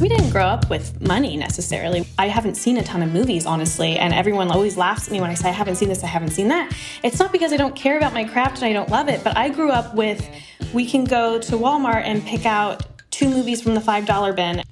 We 0.00 0.08
didn't 0.08 0.30
grow 0.30 0.46
up 0.46 0.70
with 0.70 0.98
money 1.02 1.36
necessarily. 1.36 2.06
I 2.18 2.28
haven't 2.28 2.54
seen 2.54 2.78
a 2.78 2.82
ton 2.82 3.02
of 3.02 3.12
movies, 3.12 3.44
honestly, 3.44 3.98
and 3.98 4.14
everyone 4.14 4.50
always 4.50 4.78
laughs 4.78 5.08
at 5.08 5.12
me 5.12 5.20
when 5.20 5.28
I 5.28 5.34
say 5.34 5.50
I 5.50 5.52
haven't 5.52 5.74
seen 5.74 5.90
this, 5.90 6.02
I 6.02 6.06
haven't 6.06 6.30
seen 6.30 6.48
that. 6.48 6.74
It's 7.02 7.18
not 7.18 7.32
because 7.32 7.52
I 7.52 7.58
don't 7.58 7.76
care 7.76 7.98
about 7.98 8.14
my 8.14 8.24
craft 8.24 8.62
and 8.62 8.64
I 8.64 8.72
don't 8.72 8.88
love 8.88 9.10
it, 9.10 9.22
but 9.22 9.36
I 9.36 9.50
grew 9.50 9.70
up 9.70 9.94
with 9.94 10.26
we 10.72 10.86
can 10.86 11.04
go 11.04 11.38
to 11.40 11.52
Walmart 11.52 12.04
and 12.04 12.24
pick 12.24 12.46
out 12.46 12.86
two 13.10 13.28
movies 13.28 13.60
from 13.60 13.74
the 13.74 13.80
$5 13.82 14.34
bin. 14.34 14.62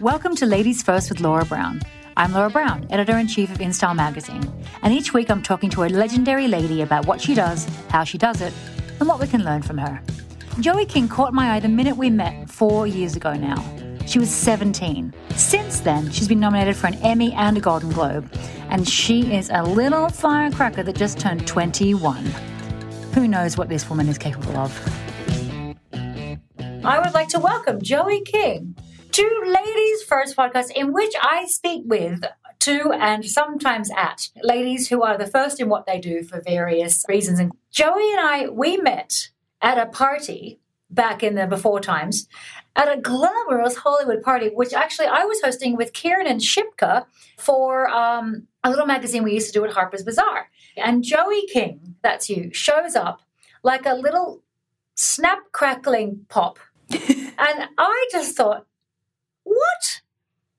Welcome 0.00 0.36
to 0.36 0.46
Ladies 0.46 0.84
First 0.84 1.08
with 1.10 1.18
Laura 1.18 1.44
Brown. 1.44 1.82
I'm 2.16 2.32
Laura 2.32 2.50
Brown, 2.50 2.86
editor 2.90 3.18
in 3.18 3.26
chief 3.26 3.50
of 3.50 3.58
InStyle 3.58 3.96
magazine, 3.96 4.52
and 4.82 4.94
each 4.94 5.12
week 5.12 5.32
I'm 5.32 5.42
talking 5.42 5.70
to 5.70 5.82
a 5.82 5.88
legendary 5.88 6.46
lady 6.46 6.82
about 6.82 7.06
what 7.06 7.20
she 7.20 7.34
does, 7.34 7.64
how 7.88 8.04
she 8.04 8.18
does 8.18 8.40
it, 8.40 8.52
and 9.00 9.08
what 9.08 9.18
we 9.18 9.26
can 9.26 9.42
learn 9.42 9.62
from 9.62 9.78
her. 9.78 10.00
Joey 10.60 10.86
King 10.86 11.08
caught 11.08 11.34
my 11.34 11.56
eye 11.56 11.60
the 11.60 11.68
minute 11.68 11.96
we 11.96 12.08
met 12.08 12.48
four 12.48 12.86
years 12.86 13.16
ago 13.16 13.32
now. 13.34 13.56
She 14.06 14.18
was 14.18 14.30
17. 14.30 15.14
Since 15.36 15.80
then, 15.80 16.10
she's 16.10 16.28
been 16.28 16.40
nominated 16.40 16.76
for 16.76 16.88
an 16.88 16.94
Emmy 16.94 17.32
and 17.32 17.56
a 17.56 17.60
Golden 17.60 17.90
Globe, 17.90 18.32
and 18.68 18.88
she 18.88 19.34
is 19.34 19.50
a 19.52 19.62
little 19.62 20.08
firecracker 20.08 20.82
that 20.82 20.96
just 20.96 21.18
turned 21.18 21.46
21. 21.46 22.24
Who 23.14 23.28
knows 23.28 23.56
what 23.56 23.68
this 23.68 23.88
woman 23.88 24.08
is 24.08 24.18
capable 24.18 24.56
of? 24.56 24.72
I 26.84 26.98
would 26.98 27.14
like 27.14 27.28
to 27.28 27.38
welcome 27.38 27.80
Joey 27.80 28.22
King 28.22 28.76
to 29.12 29.42
Ladies 29.46 30.02
First 30.04 30.36
podcast, 30.36 30.70
in 30.72 30.92
which 30.92 31.12
I 31.20 31.46
speak 31.46 31.82
with 31.86 32.24
to 32.60 32.92
and 32.92 33.24
sometimes 33.24 33.90
at 33.96 34.28
ladies 34.42 34.88
who 34.88 35.02
are 35.02 35.16
the 35.16 35.26
first 35.26 35.60
in 35.60 35.68
what 35.68 35.86
they 35.86 35.98
do 35.98 36.22
for 36.22 36.40
various 36.40 37.04
reasons. 37.08 37.38
And 37.38 37.52
Joey 37.70 38.10
and 38.12 38.20
I, 38.20 38.48
we 38.48 38.76
met 38.76 39.30
at 39.62 39.78
a 39.78 39.86
party 39.86 40.60
back 40.90 41.22
in 41.22 41.34
the 41.34 41.46
before 41.46 41.80
times 41.80 42.28
at 42.76 42.92
a 42.92 43.00
glamorous 43.00 43.76
Hollywood 43.76 44.22
party, 44.22 44.48
which 44.48 44.72
actually 44.72 45.06
I 45.06 45.24
was 45.24 45.40
hosting 45.40 45.76
with 45.76 45.92
Kiernan 45.92 46.38
Shipka 46.38 47.04
for 47.36 47.88
um, 47.90 48.46
a 48.62 48.70
little 48.70 48.86
magazine 48.86 49.22
we 49.22 49.32
used 49.32 49.48
to 49.48 49.52
do 49.52 49.64
at 49.64 49.72
Harper's 49.72 50.02
Bazaar. 50.02 50.48
And 50.76 51.02
Joey 51.02 51.46
King, 51.46 51.96
that's 52.02 52.30
you, 52.30 52.52
shows 52.52 52.94
up 52.94 53.22
like 53.62 53.86
a 53.86 53.94
little 53.94 54.42
snap 54.94 55.38
crackling 55.52 56.26
pop. 56.28 56.58
and 56.90 57.68
I 57.78 58.08
just 58.10 58.36
thought, 58.36 58.66
what? 59.42 60.00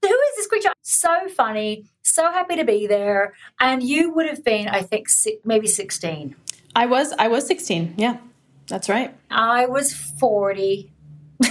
Who 0.02 0.08
is 0.08 0.38
this 0.38 0.48
creature? 0.48 0.74
So 0.82 1.30
funny, 1.30 1.86
so 2.02 2.32
happy 2.32 2.56
to 2.56 2.66
be 2.66 2.88
there. 2.88 3.34
And 3.60 3.84
you 3.84 4.12
would 4.14 4.28
have 4.28 4.44
been, 4.44 4.68
I 4.68 4.82
think, 4.82 5.08
maybe 5.46 5.68
16. 5.68 6.36
I 6.76 6.86
was, 6.88 7.14
I 7.14 7.28
was 7.28 7.46
16. 7.48 7.96
Yeah. 7.98 8.18
That's 8.68 8.88
right. 8.88 9.14
I 9.30 9.66
was 9.66 9.94
40. 9.94 10.92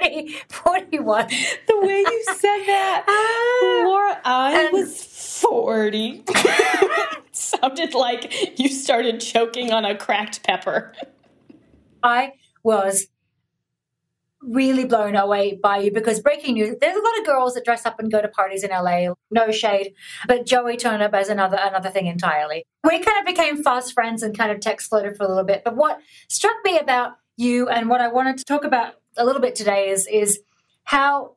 40, 0.00 0.34
41. 0.48 1.28
The 1.66 1.80
way 1.80 1.98
you 1.98 2.24
said 2.26 2.64
that, 2.66 3.04
uh, 3.06 3.84
Laura, 3.88 4.20
I 4.24 4.64
and, 4.64 4.72
was 4.72 5.04
40. 5.04 6.24
sounded 7.32 7.94
like 7.94 8.58
you 8.58 8.68
started 8.68 9.20
choking 9.20 9.72
on 9.72 9.84
a 9.84 9.96
cracked 9.96 10.42
pepper. 10.42 10.92
I 12.02 12.32
was 12.62 13.08
really 14.42 14.86
blown 14.86 15.16
away 15.16 15.58
by 15.62 15.78
you 15.78 15.92
because 15.92 16.18
breaking 16.18 16.54
news 16.54 16.74
there's 16.80 16.96
a 16.96 17.02
lot 17.02 17.18
of 17.18 17.26
girls 17.26 17.52
that 17.52 17.62
dress 17.62 17.84
up 17.84 18.00
and 18.00 18.10
go 18.10 18.22
to 18.22 18.28
parties 18.28 18.64
in 18.64 18.70
LA 18.70 19.12
no 19.30 19.50
shade 19.50 19.92
but 20.26 20.46
Joey 20.46 20.78
turned 20.78 21.02
up 21.02 21.12
as 21.12 21.28
another 21.28 21.58
another 21.60 21.90
thing 21.90 22.06
entirely 22.06 22.64
we 22.82 22.98
kind 23.00 23.18
of 23.18 23.26
became 23.26 23.62
fast 23.62 23.92
friends 23.92 24.22
and 24.22 24.36
kind 24.36 24.50
of 24.50 24.58
text 24.60 24.88
flirted 24.88 25.18
for 25.18 25.24
a 25.24 25.28
little 25.28 25.44
bit 25.44 25.60
but 25.62 25.76
what 25.76 26.00
struck 26.30 26.56
me 26.64 26.78
about 26.78 27.18
you 27.36 27.68
and 27.68 27.90
what 27.90 28.00
I 28.00 28.08
wanted 28.08 28.38
to 28.38 28.44
talk 28.44 28.64
about 28.64 28.94
a 29.16 29.24
little 29.24 29.40
bit 29.40 29.54
today 29.54 29.88
is 29.88 30.06
is 30.06 30.40
how 30.84 31.36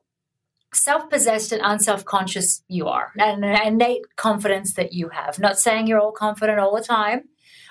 self-possessed 0.72 1.52
and 1.52 1.62
unself-conscious 1.64 2.62
you 2.66 2.88
are 2.88 3.12
and 3.16 3.44
an 3.44 3.66
innate 3.66 4.16
confidence 4.16 4.74
that 4.74 4.92
you 4.92 5.08
have 5.10 5.38
not 5.38 5.56
saying 5.56 5.86
you're 5.86 6.00
all 6.00 6.10
confident 6.10 6.58
all 6.58 6.74
the 6.74 6.82
time 6.82 7.22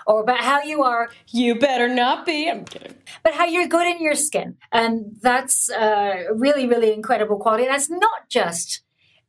or 0.05 0.21
about 0.21 0.39
how 0.39 0.61
you 0.61 0.83
are. 0.83 1.09
You 1.29 1.55
better 1.55 1.87
not 1.87 2.25
be. 2.25 2.49
I'm 2.49 2.65
kidding. 2.65 2.95
But 3.23 3.33
how 3.33 3.45
you're 3.45 3.67
good 3.67 3.87
in 3.87 4.01
your 4.01 4.15
skin. 4.15 4.57
And 4.71 5.15
that's 5.21 5.69
a 5.69 6.27
really, 6.33 6.67
really 6.67 6.93
incredible 6.93 7.37
quality. 7.37 7.63
And 7.63 7.73
that's 7.73 7.89
not 7.89 8.29
just 8.29 8.81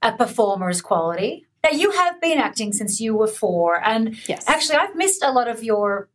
a 0.03 0.13
performer's 0.13 0.81
quality. 0.81 1.47
Now, 1.63 1.71
you 1.71 1.93
have 1.93 2.21
been 2.21 2.39
acting 2.39 2.73
since 2.73 3.01
you 3.01 3.17
were 3.17 3.27
four. 3.27 3.83
And 3.85 4.17
yes. 4.29 4.45
actually, 4.47 4.77
I've 4.77 4.95
missed 4.95 5.23
a 5.23 5.33
lot 5.33 5.49
of 5.49 5.63
your 5.63 6.11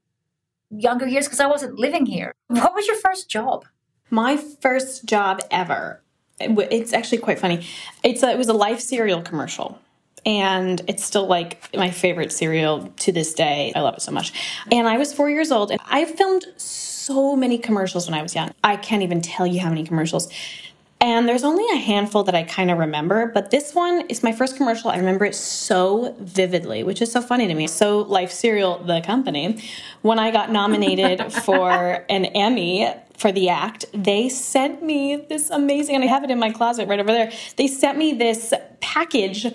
younger 0.70 1.08
years 1.08 1.26
because 1.26 1.40
I 1.40 1.47
wasn't 1.47 1.80
living 1.80 2.06
here. 2.06 2.34
What 2.47 2.76
was 2.76 2.86
your 2.86 2.97
first 2.97 3.30
job? 3.30 3.66
My 4.09 4.38
first 4.38 5.06
job 5.06 5.42
ever. 5.52 6.02
It's 6.40 6.94
actually 6.94 7.18
quite 7.18 7.40
funny. 7.40 7.66
It's 8.03 8.24
a, 8.24 8.31
it 8.31 8.38
was 8.38 8.47
a 8.47 8.53
life 8.53 8.80
cereal 8.80 9.22
commercial 9.22 9.80
and 10.25 10.81
it's 10.88 11.03
still 11.03 11.28
like 11.28 11.70
my 11.75 11.90
favorite 11.90 12.31
cereal 12.31 12.92
to 12.97 13.12
this 13.12 13.34
day. 13.34 13.72
I 13.75 13.81
love 13.81 13.96
it 13.96 14.02
so 14.02 14.12
much. 14.12 14.34
And 14.72 14.88
I 14.88 14.97
was 14.97 15.14
four 15.14 15.30
years 15.30 15.52
old, 15.52 15.72
and 15.72 15.80
I 15.90 16.06
filmed 16.06 16.46
so 16.58 17.36
many 17.36 17.58
commercials 17.58 18.08
when 18.08 18.18
I 18.18 18.22
was 18.22 18.36
young. 18.36 18.52
I 18.64 18.75
can't 18.75 19.03
even 19.03 19.22
tell 19.22 19.47
you 19.47 19.59
how 19.59 19.70
many 19.70 19.84
commercials. 19.84 20.31
And 21.02 21.30
there's 21.30 21.46
only 21.46 21.64
a 21.74 21.78
handful 21.78 22.24
that 22.26 22.36
I 22.36 22.44
kind 22.44 22.70
of 22.70 22.78
remember, 22.78 23.28
but 23.34 23.52
this 23.52 23.74
one 23.74 24.02
is 24.09 24.22
my 24.22 24.34
first 24.34 24.58
commercial. 24.58 24.90
I 24.90 24.97
remember 24.97 25.24
it 25.24 25.34
so 25.34 26.14
vividly, 26.20 26.84
which 26.84 27.02
is 27.02 27.09
so 27.09 27.22
funny 27.22 27.47
to 27.47 27.53
me. 27.53 27.68
So, 27.68 28.00
Life 28.00 28.31
Cereal, 28.31 28.80
the 28.80 29.00
company, 29.00 29.64
when 30.02 30.20
I 30.20 30.30
got 30.31 30.52
nominated 30.52 31.31
for 31.46 32.06
an 32.09 32.26
Emmy 32.26 32.94
for 33.19 33.31
the 33.31 33.50
act, 33.50 33.85
they 33.94 34.30
sent 34.30 34.81
me 34.81 35.18
this 35.18 35.50
amazing, 35.50 35.96
and 35.96 36.03
I 36.03 36.07
have 36.07 36.24
it 36.24 36.31
in 36.31 36.40
my 36.40 36.52
closet 36.52 36.88
right 36.88 37.00
over 37.00 37.12
there. 37.12 37.31
They 37.57 37.68
sent 37.68 37.97
me 37.97 38.13
this 38.13 38.53
package 38.80 39.46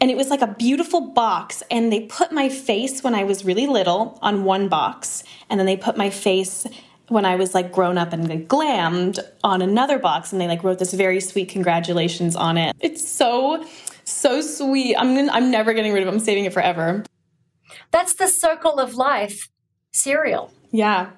and 0.00 0.10
it 0.10 0.16
was 0.16 0.28
like 0.28 0.42
a 0.42 0.48
beautiful 0.48 1.12
box 1.12 1.62
and 1.70 1.92
they 1.92 2.00
put 2.00 2.32
my 2.32 2.48
face 2.48 3.04
when 3.04 3.14
i 3.14 3.22
was 3.22 3.44
really 3.44 3.68
little 3.68 4.18
on 4.20 4.42
one 4.42 4.68
box 4.68 5.22
and 5.48 5.58
then 5.58 5.66
they 5.66 5.76
put 5.76 5.96
my 5.96 6.10
face 6.10 6.66
when 7.08 7.24
i 7.24 7.36
was 7.36 7.54
like 7.54 7.72
grown 7.72 7.96
up 7.96 8.12
and 8.12 8.28
like, 8.28 8.48
glammed 8.48 9.20
on 9.44 9.62
another 9.62 9.98
box 10.00 10.32
and 10.32 10.40
they 10.40 10.48
like 10.48 10.64
wrote 10.64 10.80
this 10.80 10.92
very 10.92 11.20
sweet 11.20 11.48
congratulations 11.48 12.34
on 12.34 12.58
it. 12.58 12.74
It's 12.80 13.08
so 13.08 13.64
so 14.04 14.40
sweet. 14.40 14.96
I'm 14.96 15.30
i'm 15.30 15.50
never 15.50 15.72
getting 15.72 15.92
rid 15.92 16.02
of 16.02 16.08
it. 16.08 16.12
I'm 16.12 16.20
saving 16.20 16.44
it 16.44 16.52
forever. 16.52 17.04
That's 17.92 18.14
the 18.14 18.26
circle 18.26 18.78
of 18.80 18.94
life 18.94 19.48
cereal. 19.92 20.50
Yeah. 20.70 21.10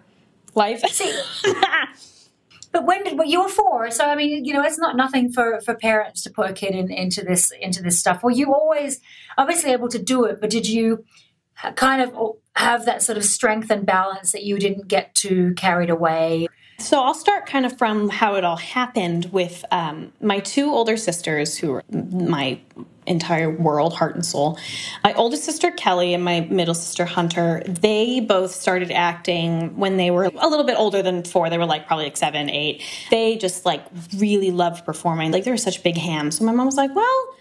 Life. 0.54 0.80
See, 0.90 1.12
But 2.74 2.86
when 2.86 3.04
did 3.04 3.16
well, 3.16 3.28
you 3.28 3.40
were 3.40 3.48
four? 3.48 3.92
So 3.92 4.04
I 4.04 4.16
mean, 4.16 4.44
you 4.44 4.52
know, 4.52 4.64
it's 4.64 4.80
not 4.80 4.96
nothing 4.96 5.30
for 5.32 5.60
for 5.60 5.76
parents 5.76 6.24
to 6.24 6.30
put 6.30 6.50
a 6.50 6.52
kid 6.52 6.74
in, 6.74 6.90
into 6.90 7.22
this 7.22 7.52
into 7.60 7.80
this 7.80 8.00
stuff. 8.00 8.24
Were 8.24 8.32
you 8.32 8.52
always 8.52 9.00
obviously 9.38 9.70
able 9.70 9.86
to 9.90 9.98
do 10.00 10.24
it? 10.24 10.40
But 10.40 10.50
did 10.50 10.66
you 10.68 11.04
kind 11.76 12.02
of 12.02 12.32
have 12.56 12.84
that 12.86 13.00
sort 13.00 13.16
of 13.16 13.24
strength 13.24 13.70
and 13.70 13.86
balance 13.86 14.32
that 14.32 14.42
you 14.42 14.58
didn't 14.58 14.88
get 14.88 15.14
too 15.14 15.54
carried 15.54 15.88
away? 15.88 16.48
So 16.80 17.00
I'll 17.00 17.14
start 17.14 17.46
kind 17.46 17.64
of 17.64 17.78
from 17.78 18.08
how 18.08 18.34
it 18.34 18.42
all 18.42 18.56
happened 18.56 19.26
with 19.26 19.64
um, 19.70 20.12
my 20.20 20.40
two 20.40 20.72
older 20.72 20.96
sisters, 20.96 21.56
who 21.56 21.70
were 21.74 21.84
my 21.92 22.58
entire 23.06 23.50
world, 23.50 23.94
heart 23.94 24.14
and 24.14 24.24
soul. 24.24 24.58
My 25.02 25.12
oldest 25.14 25.44
sister 25.44 25.70
Kelly 25.70 26.14
and 26.14 26.24
my 26.24 26.40
middle 26.40 26.74
sister 26.74 27.04
Hunter, 27.04 27.62
they 27.66 28.20
both 28.20 28.52
started 28.52 28.90
acting 28.90 29.76
when 29.76 29.96
they 29.96 30.10
were 30.10 30.24
a 30.24 30.48
little 30.48 30.64
bit 30.64 30.76
older 30.78 31.02
than 31.02 31.24
four. 31.24 31.50
They 31.50 31.58
were 31.58 31.66
like 31.66 31.86
probably 31.86 32.04
like 32.04 32.16
seven, 32.16 32.50
eight. 32.50 32.82
They 33.10 33.36
just 33.36 33.64
like 33.64 33.84
really 34.16 34.50
loved 34.50 34.84
performing. 34.84 35.32
Like 35.32 35.44
they 35.44 35.50
were 35.50 35.56
such 35.56 35.82
big 35.82 35.96
hams. 35.96 36.38
So 36.38 36.44
my 36.44 36.52
mom 36.52 36.66
was 36.66 36.76
like, 36.76 36.94
well, 36.94 37.34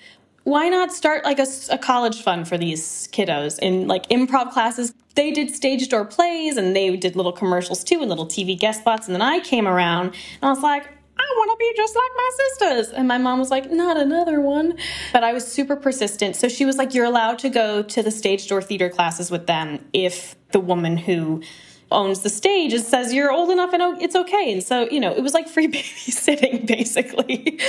why 0.44 0.68
not 0.68 0.92
start 0.92 1.24
like 1.24 1.40
a, 1.40 1.48
a, 1.72 1.78
college 1.78 2.22
fund 2.22 2.48
for 2.48 2.58
these 2.58 3.08
kiddos 3.12 3.60
in 3.60 3.88
like 3.88 4.08
improv 4.10 4.52
classes 4.52 4.94
they 5.16 5.32
did 5.32 5.54
stage 5.54 5.88
door 5.90 6.06
plays 6.06 6.58
and 6.58 6.76
they 6.76 6.96
did 6.98 7.16
little 7.16 7.32
commercials 7.32 7.84
too 7.84 8.00
and 8.02 8.10
little 8.10 8.26
tv 8.26 8.58
guest 8.60 8.82
spots 8.82 9.08
and 9.08 9.16
then 9.16 9.22
i 9.22 9.40
came 9.40 9.68
around 9.68 10.08
and 10.08 10.44
i 10.44 10.50
was 10.50 10.60
like 10.60 10.90
I 11.24 11.34
want 11.38 11.52
to 11.52 11.58
be 11.58 11.74
just 11.76 11.96
like 11.96 12.12
my 12.16 12.30
sisters. 12.38 12.94
And 12.94 13.08
my 13.08 13.18
mom 13.18 13.40
was 13.40 13.52
like, 13.52 13.72
not 13.72 13.98
another 13.98 14.42
one. 14.42 14.78
But 15.12 15.24
I 15.24 15.34
was 15.34 15.50
super 15.50 15.76
persistent. 15.76 16.36
So 16.36 16.50
she 16.50 16.66
was 16.66 16.78
like, 16.78 16.94
you're 16.94 17.06
allowed 17.06 17.40
to 17.40 17.50
go 17.50 17.82
to 17.82 18.04
the 18.04 18.12
stage 18.12 18.48
door 18.48 18.62
theater 18.62 18.90
classes 18.90 19.32
with 19.32 19.48
them 19.48 19.86
if 19.94 20.36
the 20.52 20.60
woman 20.60 20.98
who 20.98 21.42
owns 21.94 22.22
the 22.22 22.30
stage 22.30 22.74
and 22.74 22.84
says 22.84 23.14
you're 23.14 23.32
old 23.32 23.50
enough 23.50 23.72
and 23.74 24.02
it's 24.02 24.16
okay. 24.16 24.52
And 24.52 24.64
so, 24.64 24.90
you 24.90 25.00
know, 25.00 25.14
it 25.14 25.22
was 25.22 25.34
like 25.34 25.48
free 25.48 25.68
babysitting 25.72 26.66
basically. 26.66 27.60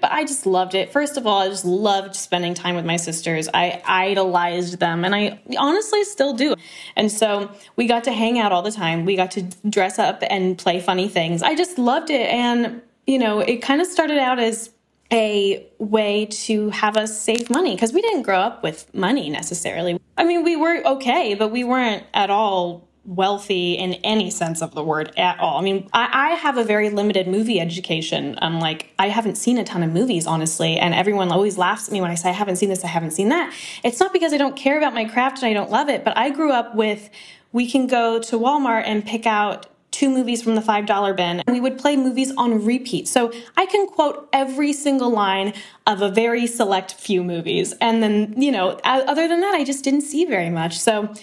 but 0.00 0.10
I 0.10 0.24
just 0.24 0.46
loved 0.46 0.74
it. 0.74 0.92
First 0.92 1.16
of 1.16 1.26
all, 1.26 1.42
I 1.42 1.48
just 1.48 1.64
loved 1.64 2.14
spending 2.14 2.54
time 2.54 2.76
with 2.76 2.86
my 2.86 2.96
sisters. 2.96 3.48
I 3.52 3.82
idolized 3.84 4.78
them 4.78 5.04
and 5.04 5.14
I 5.14 5.40
honestly 5.58 6.04
still 6.04 6.32
do. 6.32 6.54
And 6.96 7.10
so 7.10 7.50
we 7.76 7.86
got 7.86 8.04
to 8.04 8.12
hang 8.12 8.38
out 8.38 8.52
all 8.52 8.62
the 8.62 8.72
time. 8.72 9.04
We 9.04 9.16
got 9.16 9.32
to 9.32 9.42
dress 9.68 9.98
up 9.98 10.22
and 10.30 10.56
play 10.56 10.80
funny 10.80 11.08
things. 11.08 11.42
I 11.42 11.54
just 11.54 11.78
loved 11.78 12.10
it. 12.10 12.28
And, 12.28 12.82
you 13.06 13.18
know, 13.18 13.40
it 13.40 13.58
kind 13.58 13.80
of 13.80 13.86
started 13.86 14.18
out 14.18 14.38
as 14.38 14.70
a 15.12 15.66
way 15.78 16.26
to 16.26 16.70
have 16.70 16.96
us 16.96 17.20
save 17.20 17.50
money 17.50 17.74
because 17.74 17.92
we 17.92 18.00
didn't 18.00 18.22
grow 18.22 18.38
up 18.38 18.62
with 18.62 18.92
money 18.94 19.28
necessarily. 19.28 20.00
I 20.16 20.24
mean, 20.24 20.42
we 20.42 20.56
were 20.56 20.82
okay, 20.86 21.34
but 21.34 21.48
we 21.48 21.64
weren't 21.64 22.04
at 22.14 22.30
all 22.30 22.88
wealthy 23.04 23.74
in 23.74 23.94
any 24.04 24.30
sense 24.30 24.62
of 24.62 24.74
the 24.74 24.82
word 24.82 25.12
at 25.16 25.38
all. 25.40 25.58
I 25.58 25.62
mean, 25.62 25.88
I, 25.92 26.30
I, 26.30 26.34
have 26.34 26.56
a 26.56 26.62
very 26.62 26.88
limited 26.88 27.26
movie 27.26 27.60
education. 27.60 28.38
I'm 28.40 28.60
like, 28.60 28.92
I 28.98 29.08
haven't 29.08 29.34
seen 29.34 29.58
a 29.58 29.64
ton 29.64 29.82
of 29.82 29.90
movies, 29.90 30.24
honestly, 30.24 30.78
and 30.78 30.94
everyone 30.94 31.32
always 31.32 31.58
laughs 31.58 31.88
at 31.88 31.92
me 31.92 32.00
when 32.00 32.12
I 32.12 32.14
say 32.14 32.28
I 32.28 32.32
haven't 32.32 32.56
seen 32.56 32.68
this, 32.68 32.84
I 32.84 32.88
haven't 32.88 33.10
seen 33.10 33.30
that. 33.30 33.52
It's 33.82 33.98
not 33.98 34.12
because 34.12 34.32
I 34.32 34.36
don't 34.36 34.54
care 34.54 34.78
about 34.78 34.94
my 34.94 35.04
craft 35.04 35.42
and 35.42 35.46
I 35.46 35.52
don't 35.52 35.70
love 35.70 35.88
it, 35.88 36.04
but 36.04 36.16
I 36.16 36.30
grew 36.30 36.52
up 36.52 36.76
with 36.76 37.10
we 37.50 37.68
can 37.68 37.86
go 37.86 38.18
to 38.20 38.38
Walmart 38.38 38.84
and 38.86 39.04
pick 39.04 39.26
out 39.26 39.66
two 40.02 40.10
movies 40.10 40.42
from 40.42 40.56
the 40.56 40.60
$5 40.60 41.16
bin. 41.16 41.40
And 41.46 41.54
we 41.54 41.60
would 41.60 41.78
play 41.78 41.94
movies 41.96 42.32
on 42.36 42.64
repeat. 42.64 43.06
So 43.06 43.32
I 43.56 43.66
can 43.66 43.86
quote 43.86 44.28
every 44.32 44.72
single 44.72 45.10
line 45.10 45.54
of 45.86 46.02
a 46.02 46.08
very 46.08 46.48
select 46.48 46.94
few 46.94 47.22
movies. 47.22 47.72
And 47.80 48.02
then, 48.02 48.34
you 48.36 48.50
know, 48.50 48.80
other 48.82 49.28
than 49.28 49.40
that, 49.42 49.54
I 49.54 49.62
just 49.62 49.84
didn't 49.84 50.00
see 50.00 50.24
very 50.24 50.50
much. 50.50 50.76
So 50.76 51.14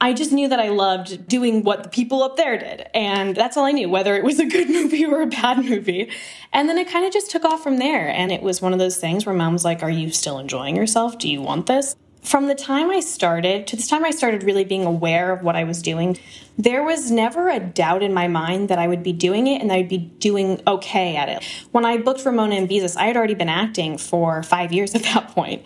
I 0.00 0.12
just 0.12 0.30
knew 0.30 0.46
that 0.46 0.60
I 0.60 0.68
loved 0.68 1.26
doing 1.26 1.64
what 1.64 1.82
the 1.82 1.88
people 1.88 2.22
up 2.22 2.36
there 2.36 2.56
did. 2.56 2.86
And 2.94 3.34
that's 3.34 3.56
all 3.56 3.64
I 3.64 3.72
knew, 3.72 3.88
whether 3.88 4.14
it 4.14 4.22
was 4.22 4.38
a 4.38 4.46
good 4.46 4.70
movie 4.78 5.04
or 5.04 5.22
a 5.22 5.26
bad 5.26 5.64
movie. 5.64 6.08
And 6.52 6.68
then 6.68 6.78
it 6.78 6.88
kind 6.88 7.04
of 7.04 7.12
just 7.12 7.32
took 7.32 7.44
off 7.44 7.64
from 7.64 7.78
there. 7.78 8.08
And 8.08 8.30
it 8.30 8.42
was 8.42 8.62
one 8.62 8.72
of 8.72 8.78
those 8.78 8.98
things 8.98 9.26
where 9.26 9.34
mom's 9.34 9.64
like, 9.64 9.82
Are 9.82 9.90
you 9.90 10.12
still 10.12 10.38
enjoying 10.38 10.76
yourself? 10.76 11.18
Do 11.18 11.28
you 11.28 11.42
want 11.42 11.66
this? 11.66 11.96
From 12.22 12.46
the 12.46 12.54
time 12.54 12.90
I 12.90 13.00
started 13.00 13.66
to 13.68 13.76
the 13.76 13.82
time 13.82 14.04
I 14.04 14.10
started 14.10 14.42
really 14.42 14.64
being 14.64 14.84
aware 14.84 15.32
of 15.32 15.42
what 15.42 15.56
I 15.56 15.64
was 15.64 15.80
doing, 15.80 16.18
there 16.58 16.82
was 16.82 17.10
never 17.10 17.48
a 17.48 17.60
doubt 17.60 18.02
in 18.02 18.12
my 18.12 18.28
mind 18.28 18.68
that 18.68 18.78
I 18.78 18.86
would 18.86 19.02
be 19.02 19.12
doing 19.12 19.46
it 19.46 19.62
and 19.62 19.72
I 19.72 19.78
would 19.78 19.88
be 19.88 19.98
doing 19.98 20.60
okay 20.66 21.16
at 21.16 21.28
it. 21.28 21.44
When 21.72 21.84
I 21.84 21.96
booked 21.98 22.24
Ramona 22.24 22.56
and 22.56 22.68
Beezus, 22.68 22.96
I 22.96 23.06
had 23.06 23.16
already 23.16 23.34
been 23.34 23.48
acting 23.48 23.98
for 23.98 24.42
five 24.42 24.72
years 24.72 24.94
at 24.94 25.04
that 25.04 25.28
point. 25.28 25.64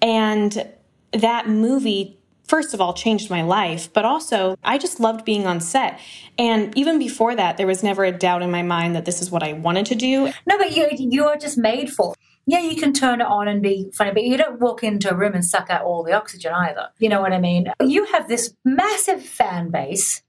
And 0.00 0.68
that 1.12 1.48
movie 1.48 2.16
first 2.46 2.74
of 2.74 2.80
all 2.80 2.94
changed 2.94 3.30
my 3.30 3.42
life, 3.42 3.92
but 3.92 4.04
also 4.04 4.56
I 4.62 4.78
just 4.78 5.00
loved 5.00 5.24
being 5.24 5.46
on 5.46 5.60
set. 5.60 5.98
And 6.38 6.76
even 6.76 6.98
before 6.98 7.34
that, 7.34 7.56
there 7.56 7.66
was 7.66 7.82
never 7.82 8.04
a 8.04 8.12
doubt 8.12 8.42
in 8.42 8.50
my 8.50 8.62
mind 8.62 8.94
that 8.96 9.04
this 9.04 9.20
is 9.20 9.30
what 9.30 9.42
I 9.42 9.52
wanted 9.52 9.86
to 9.86 9.94
do. 9.94 10.32
No, 10.46 10.58
but 10.58 10.76
you 10.76 10.88
you're 10.92 11.36
just 11.36 11.58
made 11.58 11.90
for. 11.90 12.14
Yeah, 12.48 12.60
you 12.60 12.76
can 12.76 12.92
turn 12.92 13.20
it 13.20 13.26
on 13.26 13.48
and 13.48 13.60
be 13.60 13.90
funny, 13.92 14.12
but 14.12 14.22
you 14.22 14.36
don't 14.36 14.60
walk 14.60 14.84
into 14.84 15.10
a 15.10 15.16
room 15.16 15.34
and 15.34 15.44
suck 15.44 15.68
out 15.68 15.82
all 15.82 16.04
the 16.04 16.12
oxygen 16.12 16.52
either. 16.52 16.88
You 16.98 17.08
know 17.08 17.20
what 17.20 17.32
I 17.32 17.40
mean? 17.40 17.72
You 17.80 18.04
have 18.06 18.28
this 18.28 18.54
massive 18.64 19.20
fan 19.20 19.70
base, 19.70 20.22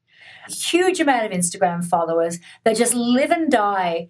huge 0.49 0.99
amount 0.99 1.27
of 1.27 1.31
Instagram 1.31 1.85
followers 1.85 2.39
that 2.63 2.75
just 2.75 2.95
live 2.95 3.29
and 3.29 3.51
die. 3.51 4.09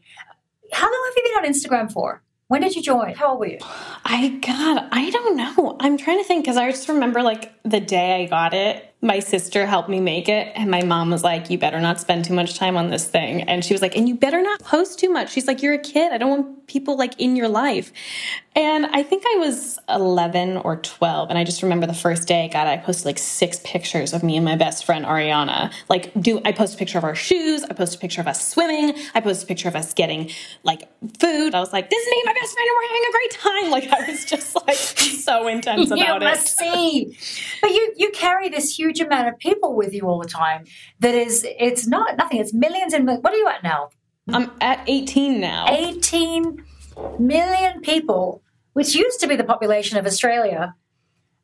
How 0.71 0.86
long 0.86 1.06
have 1.06 1.13
you 1.18 1.24
been 1.24 1.45
on 1.45 1.54
Instagram 1.54 1.92
for? 1.92 2.24
When 2.48 2.62
did 2.62 2.77
you 2.77 2.81
join? 2.81 3.13
How 3.13 3.31
old 3.31 3.39
were 3.39 3.48
you? 3.48 3.57
I 4.06 4.39
God, 4.42 4.88
I 4.92 5.09
don't 5.09 5.36
know. 5.36 5.75
I'm 5.81 5.98
trying 5.98 6.19
to 6.19 6.24
think 6.24 6.45
because 6.45 6.56
I 6.56 6.69
just 6.71 6.88
remember 6.88 7.21
like 7.21 7.51
the 7.63 7.81
day 7.81 8.24
I 8.24 8.25
got 8.27 8.54
it 8.54 8.86
my 9.07 9.19
sister 9.19 9.65
helped 9.65 9.88
me 9.88 10.01
make 10.01 10.27
it 10.27 10.51
and 10.54 10.69
my 10.69 10.83
mom 10.83 11.09
was 11.09 11.24
like 11.24 11.50
you 11.50 11.57
better 11.57 11.80
not 11.80 12.00
spend 12.00 12.25
too 12.25 12.33
much 12.33 12.56
time 12.56 12.75
on 12.75 12.89
this 12.89 13.06
thing. 13.06 13.42
And 13.44 13.63
she 13.63 13.74
was 13.74 13.81
like 13.81 13.95
and 13.95 14.07
you 14.07 14.15
better 14.15 14.42
not 14.42 14.59
post 14.59 15.00
too 15.00 15.09
much. 15.09 15.31
She's 15.31 15.48
like 15.48 15.63
you're 15.63 15.74
a 15.74 15.80
kid. 15.80 16.12
I 16.12 16.18
don't 16.18 16.30
want 16.30 16.68
people 16.68 16.98
like 16.98 17.19
in 17.19 17.36
your 17.36 17.48
life. 17.48 17.92
And 18.56 18.88
i 18.88 19.04
think 19.04 19.24
i 19.25 19.36
was 19.38 19.77
11 19.88 20.57
or 20.57 20.77
12 20.77 21.30
and 21.30 21.38
i 21.38 21.44
just 21.44 21.62
remember 21.62 21.86
the 21.86 21.94
first 21.94 22.27
day 22.27 22.45
i 22.45 22.48
got 22.48 22.65
it 22.65 22.71
i 22.71 22.77
posted 22.77 23.06
like 23.06 23.19
six 23.19 23.62
pictures 23.63 24.13
of 24.13 24.24
me 24.24 24.36
and 24.36 24.44
my 24.44 24.56
best 24.56 24.83
friend 24.83 25.06
ariana. 25.06 25.71
Like 25.89 26.12
do 26.19 26.42
i 26.44 26.51
post 26.51 26.74
a 26.74 26.77
picture 26.77 26.98
of 26.98 27.04
our 27.04 27.13
shoes 27.13 27.63
i 27.63 27.74
post 27.74 27.95
a 27.95 28.00
picture 28.00 28.19
of 28.19 28.27
us 28.27 28.45
swimming 28.45 28.95
i 29.13 29.21
post 29.21 29.44
a 29.44 29.45
picture 29.45 29.68
of 29.68 29.75
us 29.75 29.94
getting 29.94 30.31
like 30.63 30.89
food. 31.19 31.54
I 31.54 31.59
was 31.59 31.71
like 31.71 31.89
this 31.89 32.04
is 32.04 32.12
me 32.12 32.24
and 32.25 32.33
my 32.33 32.39
best 32.39 32.54
friend 32.54 32.68
and 32.68 32.75
we're 32.77 32.88
having 32.88 33.06
a 33.07 33.12
great 33.12 33.31
time. 33.31 33.71
Like 33.77 33.89
i 33.92 34.12
was 34.12 34.25
just 34.25 34.56
like 34.56 34.75
so 34.75 35.48
intense 35.48 35.92
about 35.92 36.00
you 36.00 36.19
must 36.19 36.48
it 36.48 36.57
see 36.57 37.18
but 37.62 37.71
you 37.71 37.94
you 37.98 38.09
carry 38.12 38.50
this 38.50 38.77
huge 38.77 38.96
huge 38.97 39.07
amount 39.07 39.27
of 39.27 39.38
people 39.39 39.75
with 39.75 39.94
you 39.94 40.03
all 40.03 40.19
the 40.19 40.27
time 40.27 40.65
that 40.99 41.15
is 41.15 41.45
it's 41.59 41.88
not 41.88 42.17
nothing. 42.17 42.39
It's 42.39 42.53
millions 42.53 42.94
and 42.94 43.07
what 43.07 43.33
are 43.33 43.38
you 43.38 43.47
at 43.47 43.63
now? 43.63 43.89
I'm 44.29 44.51
at 44.61 44.83
18 44.88 45.39
now. 45.39 45.65
18 45.69 46.63
million 47.19 47.81
people 47.81 48.41
which 48.73 48.94
used 48.94 49.19
to 49.21 49.27
be 49.27 49.35
the 49.35 49.44
population 49.44 49.97
of 49.97 50.05
australia. 50.05 50.75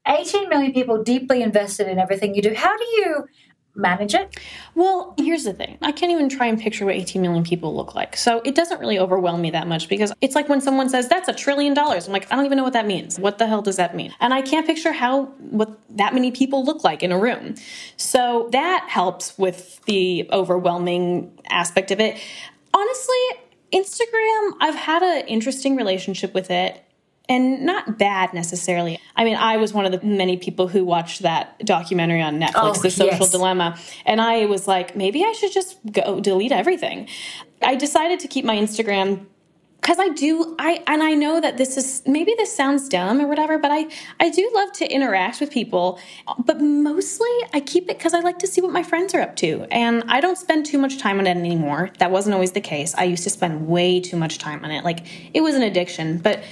18 0.05 0.49
million 0.49 0.73
people 0.73 1.01
deeply 1.01 1.41
invested 1.41 1.87
in 1.87 1.97
everything 1.97 2.35
you 2.35 2.41
do. 2.41 2.53
How 2.53 2.75
do 2.75 2.83
you 2.83 3.25
manage 3.75 4.13
it? 4.13 4.37
Well, 4.75 5.15
here's 5.17 5.43
the 5.43 5.53
thing. 5.53 5.77
I 5.81 5.91
can't 5.91 6.11
even 6.11 6.29
try 6.29 6.45
and 6.47 6.59
picture 6.59 6.85
what 6.85 6.95
18 6.95 7.21
million 7.21 7.43
people 7.43 7.75
look 7.75 7.95
like. 7.95 8.15
So 8.15 8.41
it 8.45 8.55
doesn't 8.55 8.79
really 8.79 8.99
overwhelm 8.99 9.41
me 9.41 9.51
that 9.51 9.67
much 9.67 9.89
because 9.89 10.13
it's 10.21 10.35
like 10.35 10.47
when 10.49 10.61
someone 10.61 10.89
says 10.89 11.09
that's 11.09 11.27
a 11.27 11.33
trillion 11.33 11.73
dollars. 11.73 12.07
I'm 12.07 12.13
like, 12.13 12.31
I 12.31 12.35
don't 12.35 12.45
even 12.45 12.57
know 12.57 12.63
what 12.63 12.73
that 12.73 12.85
means. 12.85 13.19
What 13.19 13.37
the 13.39 13.47
hell 13.47 13.61
does 13.61 13.77
that 13.77 13.95
mean? 13.95 14.13
And 14.19 14.33
I 14.33 14.41
can't 14.41 14.67
picture 14.67 14.91
how 14.91 15.25
what 15.49 15.77
that 15.97 16.13
many 16.13 16.31
people 16.31 16.63
look 16.63 16.83
like 16.83 17.01
in 17.03 17.11
a 17.11 17.17
room. 17.17 17.55
So 17.97 18.49
that 18.51 18.87
helps 18.89 19.37
with 19.37 19.83
the 19.85 20.29
overwhelming 20.31 21.31
aspect 21.49 21.91
of 21.91 21.99
it. 21.99 22.19
Honestly, 22.73 23.15
Instagram, 23.73 24.53
I've 24.61 24.75
had 24.75 25.01
an 25.01 25.27
interesting 25.27 25.75
relationship 25.75 26.33
with 26.33 26.51
it 26.51 26.83
and 27.29 27.65
not 27.65 27.97
bad 27.97 28.33
necessarily. 28.33 28.99
I 29.15 29.23
mean, 29.23 29.35
I 29.35 29.57
was 29.57 29.73
one 29.73 29.85
of 29.85 29.91
the 29.91 30.05
many 30.05 30.37
people 30.37 30.67
who 30.67 30.83
watched 30.83 31.21
that 31.21 31.57
documentary 31.65 32.21
on 32.21 32.39
Netflix, 32.39 32.51
oh, 32.55 32.81
The 32.81 32.91
Social 32.91 33.19
yes. 33.19 33.31
Dilemma, 33.31 33.77
and 34.05 34.19
I 34.19 34.45
was 34.45 34.67
like, 34.67 34.95
maybe 34.95 35.23
I 35.23 35.31
should 35.33 35.53
just 35.53 35.77
go 35.91 36.19
delete 36.19 36.51
everything. 36.51 37.07
I 37.61 37.75
decided 37.75 38.19
to 38.21 38.27
keep 38.27 38.43
my 38.43 38.55
Instagram 38.55 39.25
because 39.83 39.99
I 39.99 40.09
do 40.09 40.55
I 40.59 40.81
and 40.87 41.03
I 41.03 41.13
know 41.13 41.41
that 41.41 41.57
this 41.57 41.75
is 41.75 42.03
maybe 42.07 42.33
this 42.37 42.55
sounds 42.55 42.87
dumb 42.87 43.19
or 43.19 43.27
whatever, 43.27 43.57
but 43.57 43.69
I 43.69 43.87
I 44.19 44.29
do 44.29 44.49
love 44.53 44.71
to 44.73 44.89
interact 44.89 45.41
with 45.41 45.51
people, 45.51 45.99
but 46.45 46.61
mostly 46.61 47.29
I 47.53 47.59
keep 47.59 47.89
it 47.89 47.97
because 47.97 48.13
I 48.13 48.21
like 48.21 48.39
to 48.39 48.47
see 48.47 48.61
what 48.61 48.71
my 48.71 48.81
friends 48.81 49.13
are 49.13 49.19
up 49.21 49.35
to, 49.37 49.65
and 49.71 50.03
I 50.07 50.21
don't 50.21 50.37
spend 50.37 50.65
too 50.65 50.77
much 50.77 50.99
time 50.99 51.19
on 51.19 51.27
it 51.27 51.37
anymore. 51.37 51.89
That 51.99 52.11
wasn't 52.11 52.33
always 52.33 52.53
the 52.53 52.61
case. 52.61 52.95
I 52.95 53.03
used 53.03 53.23
to 53.23 53.29
spend 53.29 53.67
way 53.67 53.99
too 53.99 54.15
much 54.15 54.37
time 54.37 54.63
on 54.63 54.71
it, 54.71 54.85
like 54.85 55.05
it 55.33 55.41
was 55.41 55.55
an 55.55 55.63
addiction, 55.63 56.17
but 56.17 56.43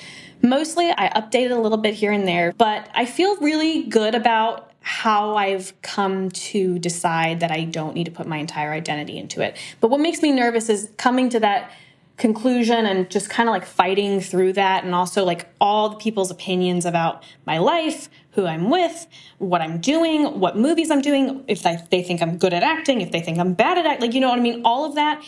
Mostly 0.44 0.92
I 0.92 1.10
updated 1.10 1.52
a 1.52 1.60
little 1.60 1.78
bit 1.78 1.94
here 1.94 2.12
and 2.12 2.28
there, 2.28 2.54
but 2.58 2.90
I 2.94 3.06
feel 3.06 3.38
really 3.38 3.84
good 3.84 4.16
about 4.16 4.72
how 4.82 5.36
I've 5.36 5.80
come 5.84 6.32
to 6.32 6.80
decide 6.80 7.42
that 7.42 7.52
I 7.52 7.66
don't 7.66 7.94
need 7.94 8.06
to 8.06 8.12
put 8.12 8.28
my 8.28 8.38
entire 8.38 8.74
identity 8.74 9.18
into 9.18 9.42
it. 9.42 9.56
But 9.80 9.90
what 9.90 10.00
makes 10.00 10.24
me 10.24 10.32
nervous 10.32 10.70
is 10.70 10.90
coming 10.98 11.30
to 11.30 11.40
that 11.42 11.72
conclusion 12.18 12.86
and 12.88 13.10
just 13.10 13.30
kind 13.30 13.48
of 13.48 13.54
like 13.54 13.66
fighting 13.66 14.20
through 14.20 14.54
that 14.54 14.84
and 14.84 14.96
also 14.96 15.24
like 15.24 15.48
all 15.60 15.90
the 15.90 15.96
people's 15.98 16.32
opinions 16.32 16.86
about 16.86 17.24
my 17.46 17.60
life, 17.60 18.10
who 18.32 18.48
I'm 18.48 18.70
with, 18.70 19.08
what 19.38 19.62
I'm 19.62 19.80
doing, 19.80 20.40
what 20.40 20.58
movies 20.58 20.90
I'm 20.90 21.02
doing, 21.02 21.44
if 21.48 21.64
they 21.64 22.04
think 22.04 22.22
I'm 22.22 22.38
good 22.38 22.54
at 22.54 22.64
acting, 22.64 23.02
if 23.02 23.12
they 23.12 23.22
think 23.22 23.38
I'm 23.38 23.54
bad 23.54 23.78
at 23.78 23.86
acting, 23.86 24.08
like 24.08 24.16
you 24.16 24.22
know 24.22 24.30
what 24.30 24.40
I 24.40 24.42
mean, 24.42 24.62
all 24.66 24.86
of 24.86 24.96
that 24.96 25.24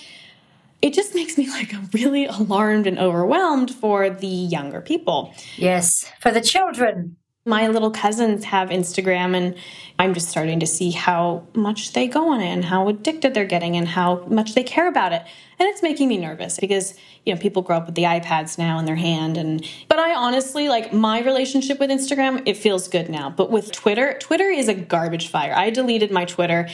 it 0.84 0.94
just 0.94 1.16
makes 1.16 1.38
me 1.38 1.50
like 1.50 1.74
really 1.94 2.25
alarmed 2.25 2.86
and 2.86 3.00
overwhelmed 3.00 3.74
for 3.74 4.10
the 4.10 4.28
younger 4.28 4.82
people. 4.82 5.34
Yes, 5.56 6.12
for 6.20 6.30
the 6.30 6.42
children. 6.42 7.16
My 7.46 7.68
little 7.68 7.92
cousins 7.92 8.46
have 8.46 8.70
Instagram, 8.70 9.36
and 9.36 9.56
I'm 10.00 10.13
just 10.13 10.30
starting 10.30 10.62
to 10.62 10.68
see 10.68 10.92
how 10.92 11.46
much 11.54 11.92
they 11.92 12.08
go 12.08 12.32
on 12.32 12.40
it 12.40 12.48
and 12.48 12.63
how 12.63 12.88
addicted 12.88 13.34
they're 13.34 13.44
getting 13.44 13.75
and 13.75 13.86
how 13.86 14.25
much 14.28 14.56
they 14.56 14.63
care 14.63 14.88
about 14.88 15.12
it. 15.12 15.24
And 15.60 15.68
it's 15.68 15.82
making 15.82 16.08
me 16.08 16.18
nervous 16.18 16.58
because, 16.58 16.96
you 17.25 17.34
know, 17.34 17.42
people 17.42 17.62
grow 17.62 17.78
up 17.78 17.86
with 17.88 17.96
the 17.96 18.04
iPads 18.04 18.58
now 18.58 18.80
in 18.80 18.86
their 18.86 18.96
hand. 18.96 19.36
And, 19.36 19.68
but 19.90 20.00
I 20.00 20.16
honestly, 20.16 20.70
like 20.70 20.94
my 20.94 21.22
relationship 21.22 21.80
with 21.82 21.90
Instagram, 21.90 22.44
it 22.46 22.56
feels 22.56 22.88
good 22.88 23.10
now. 23.10 23.30
But 23.30 23.52
with 23.52 23.74
Twitter, 23.74 24.18
Twitter 24.20 24.50
is 24.50 24.70
a 24.70 24.74
garbage 24.74 25.28
fire. 25.28 25.54
I 25.54 25.70
deleted 25.70 26.12
my 26.12 26.24
Twitter. 26.24 26.70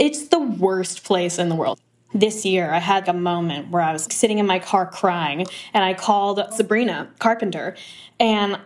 It's 0.00 0.26
the 0.26 0.40
worst 0.40 1.04
place 1.04 1.38
in 1.38 1.48
the 1.48 1.54
world 1.54 1.80
this 2.14 2.44
year 2.44 2.72
I 2.72 2.78
had 2.78 3.08
a 3.08 3.12
moment 3.12 3.70
where 3.70 3.82
I 3.82 3.92
was 3.92 4.06
sitting 4.10 4.38
in 4.38 4.46
my 4.46 4.60
car 4.60 4.86
crying 4.86 5.46
and 5.74 5.84
I 5.84 5.94
called 5.94 6.40
Sabrina 6.52 7.10
Carpenter 7.18 7.76
and 8.20 8.58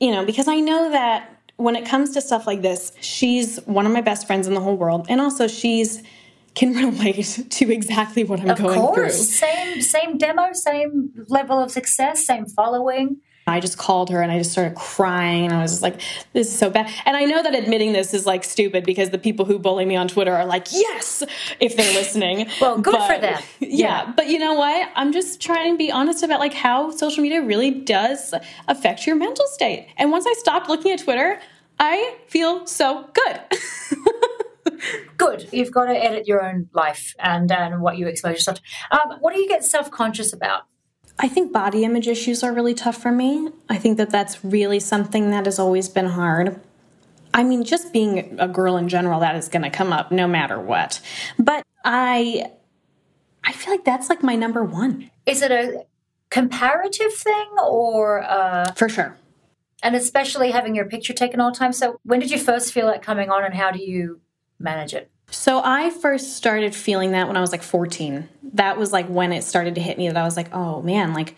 you 0.00 0.10
know 0.10 0.24
because 0.24 0.48
I 0.48 0.60
know 0.60 0.90
that 0.90 1.30
when 1.56 1.76
it 1.76 1.86
comes 1.86 2.10
to 2.14 2.20
stuff 2.20 2.46
like 2.46 2.62
this 2.62 2.92
she's 3.00 3.58
one 3.66 3.86
of 3.86 3.92
my 3.92 4.00
best 4.00 4.26
friends 4.26 4.46
in 4.46 4.54
the 4.54 4.60
whole 4.60 4.76
world 4.76 5.06
and 5.08 5.20
also 5.20 5.46
she's 5.46 6.02
can 6.54 6.72
relate 6.74 7.46
to 7.50 7.72
exactly 7.72 8.24
what 8.24 8.40
I'm 8.40 8.50
of 8.50 8.58
going 8.58 8.80
course. 8.80 9.16
through. 9.38 9.48
Same 9.48 9.82
same 9.82 10.18
demo, 10.18 10.52
same 10.54 11.12
level 11.28 11.60
of 11.60 11.70
success, 11.70 12.26
same 12.26 12.46
following. 12.46 13.18
I 13.48 13.60
just 13.60 13.78
called 13.78 14.10
her 14.10 14.20
and 14.22 14.32
I 14.32 14.38
just 14.38 14.50
started 14.50 14.74
crying 14.74 15.44
and 15.44 15.54
I 15.54 15.62
was 15.62 15.80
like, 15.80 16.00
this 16.32 16.48
is 16.48 16.58
so 16.58 16.68
bad. 16.68 16.92
And 17.04 17.16
I 17.16 17.24
know 17.24 17.44
that 17.44 17.54
admitting 17.54 17.92
this 17.92 18.12
is 18.12 18.26
like 18.26 18.42
stupid 18.42 18.84
because 18.84 19.10
the 19.10 19.18
people 19.18 19.44
who 19.44 19.56
bully 19.60 19.84
me 19.84 19.94
on 19.94 20.08
Twitter 20.08 20.34
are 20.34 20.44
like, 20.44 20.66
yes, 20.72 21.22
if 21.60 21.76
they're 21.76 21.94
listening. 21.94 22.48
well, 22.60 22.78
good 22.78 22.92
but, 22.92 23.14
for 23.14 23.20
them. 23.20 23.40
Yeah, 23.60 24.04
yeah. 24.06 24.12
But 24.16 24.28
you 24.28 24.40
know 24.40 24.54
what? 24.54 24.90
I'm 24.96 25.12
just 25.12 25.40
trying 25.40 25.74
to 25.74 25.78
be 25.78 25.92
honest 25.92 26.24
about 26.24 26.40
like 26.40 26.54
how 26.54 26.90
social 26.90 27.22
media 27.22 27.40
really 27.40 27.70
does 27.70 28.34
affect 28.66 29.06
your 29.06 29.14
mental 29.14 29.46
state. 29.46 29.88
And 29.96 30.10
once 30.10 30.26
I 30.26 30.34
stopped 30.38 30.68
looking 30.68 30.90
at 30.90 30.98
Twitter, 30.98 31.40
I 31.78 32.16
feel 32.26 32.66
so 32.66 33.08
good. 33.14 34.72
good. 35.16 35.48
You've 35.52 35.70
got 35.70 35.84
to 35.84 35.92
edit 35.92 36.26
your 36.26 36.44
own 36.44 36.68
life 36.72 37.14
and, 37.20 37.50
and 37.52 37.80
what 37.80 37.96
you 37.96 38.08
expose 38.08 38.34
yourself 38.34 38.58
to. 38.58 38.98
Um, 38.98 39.18
what 39.20 39.34
do 39.34 39.40
you 39.40 39.48
get 39.48 39.64
self 39.64 39.90
conscious 39.92 40.32
about? 40.32 40.62
I 41.18 41.28
think 41.28 41.52
body 41.52 41.84
image 41.84 42.08
issues 42.08 42.42
are 42.42 42.52
really 42.52 42.74
tough 42.74 42.96
for 42.96 43.10
me. 43.10 43.48
I 43.68 43.78
think 43.78 43.96
that 43.96 44.10
that's 44.10 44.44
really 44.44 44.80
something 44.80 45.30
that 45.30 45.46
has 45.46 45.58
always 45.58 45.88
been 45.88 46.06
hard. 46.06 46.60
I 47.32 47.42
mean, 47.42 47.64
just 47.64 47.92
being 47.92 48.36
a 48.38 48.48
girl 48.48 48.76
in 48.76 48.88
general, 48.88 49.20
that 49.20 49.34
is 49.36 49.48
going 49.48 49.62
to 49.62 49.70
come 49.70 49.92
up 49.92 50.12
no 50.12 50.26
matter 50.26 50.60
what. 50.60 51.00
But 51.38 51.64
I, 51.84 52.50
I 53.44 53.52
feel 53.52 53.72
like 53.72 53.84
that's 53.84 54.08
like 54.08 54.22
my 54.22 54.36
number 54.36 54.62
one. 54.64 55.10
Is 55.24 55.42
it 55.42 55.50
a 55.50 55.84
comparative 56.30 57.12
thing 57.14 57.48
or? 57.62 58.22
Uh, 58.22 58.72
For 58.72 58.88
sure. 58.88 59.16
And 59.82 59.94
especially 59.94 60.50
having 60.50 60.74
your 60.74 60.86
picture 60.86 61.12
taken 61.12 61.40
all 61.40 61.52
the 61.52 61.58
time. 61.58 61.72
So 61.72 62.00
when 62.04 62.20
did 62.20 62.30
you 62.30 62.38
first 62.38 62.72
feel 62.72 62.88
it 62.88 63.02
coming 63.02 63.30
on 63.30 63.44
and 63.44 63.54
how 63.54 63.70
do 63.70 63.78
you 63.78 64.20
manage 64.58 64.94
it? 64.94 65.10
So 65.30 65.60
I 65.64 65.90
first 65.90 66.36
started 66.36 66.74
feeling 66.74 67.12
that 67.12 67.26
when 67.26 67.36
I 67.36 67.40
was 67.40 67.52
like 67.52 67.62
14. 67.62 68.28
That 68.54 68.78
was 68.78 68.92
like 68.92 69.06
when 69.06 69.32
it 69.32 69.42
started 69.42 69.74
to 69.74 69.80
hit 69.80 69.98
me 69.98 70.08
that 70.08 70.16
I 70.16 70.24
was 70.24 70.36
like, 70.36 70.54
oh 70.54 70.82
man, 70.82 71.14
like 71.14 71.36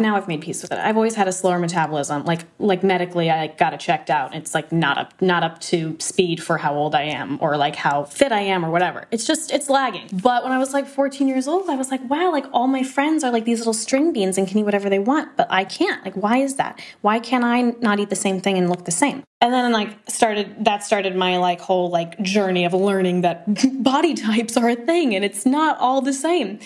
now 0.00 0.16
I've 0.16 0.28
made 0.28 0.40
peace 0.40 0.62
with 0.62 0.72
it. 0.72 0.78
I've 0.78 0.96
always 0.96 1.14
had 1.14 1.28
a 1.28 1.32
slower 1.32 1.58
metabolism. 1.58 2.24
Like 2.24 2.44
like 2.58 2.82
medically, 2.82 3.30
I 3.30 3.48
got 3.48 3.74
it 3.74 3.80
checked 3.80 4.10
out. 4.10 4.34
It's 4.34 4.54
like 4.54 4.72
not 4.72 4.98
up 4.98 5.22
not 5.22 5.42
up 5.42 5.60
to 5.62 5.96
speed 6.00 6.42
for 6.42 6.58
how 6.58 6.74
old 6.74 6.94
I 6.94 7.02
am 7.02 7.38
or 7.40 7.56
like 7.56 7.76
how 7.76 8.04
fit 8.04 8.32
I 8.32 8.40
am 8.40 8.64
or 8.64 8.70
whatever. 8.70 9.06
It's 9.10 9.26
just 9.26 9.52
it's 9.52 9.68
lagging. 9.68 10.08
But 10.12 10.42
when 10.42 10.52
I 10.52 10.58
was 10.58 10.72
like 10.72 10.86
14 10.86 11.28
years 11.28 11.46
old, 11.46 11.68
I 11.68 11.76
was 11.76 11.90
like, 11.90 12.08
wow, 12.08 12.30
like 12.30 12.46
all 12.52 12.66
my 12.66 12.82
friends 12.82 13.24
are 13.24 13.30
like 13.30 13.44
these 13.44 13.58
little 13.58 13.74
string 13.74 14.12
beans 14.12 14.38
and 14.38 14.48
can 14.48 14.58
eat 14.58 14.64
whatever 14.64 14.88
they 14.88 14.98
want, 14.98 15.36
but 15.36 15.46
I 15.50 15.64
can't. 15.64 16.04
Like 16.04 16.14
why 16.14 16.38
is 16.38 16.56
that? 16.56 16.80
Why 17.02 17.18
can't 17.18 17.44
I 17.44 17.62
not 17.80 18.00
eat 18.00 18.10
the 18.10 18.16
same 18.16 18.40
thing 18.40 18.58
and 18.58 18.68
look 18.68 18.84
the 18.84 18.90
same? 18.90 19.22
and 19.42 19.54
then 19.54 19.72
like 19.72 19.96
started 20.08 20.64
that 20.64 20.84
started 20.84 21.16
my 21.16 21.38
like 21.38 21.60
whole 21.60 21.88
like 21.88 22.20
journey 22.20 22.64
of 22.64 22.74
learning 22.74 23.22
that 23.22 23.44
body 23.82 24.14
types 24.14 24.56
are 24.56 24.68
a 24.68 24.76
thing 24.76 25.14
and 25.14 25.24
it's 25.24 25.46
not 25.46 25.78
all 25.78 26.00
the 26.00 26.12
same 26.12 26.58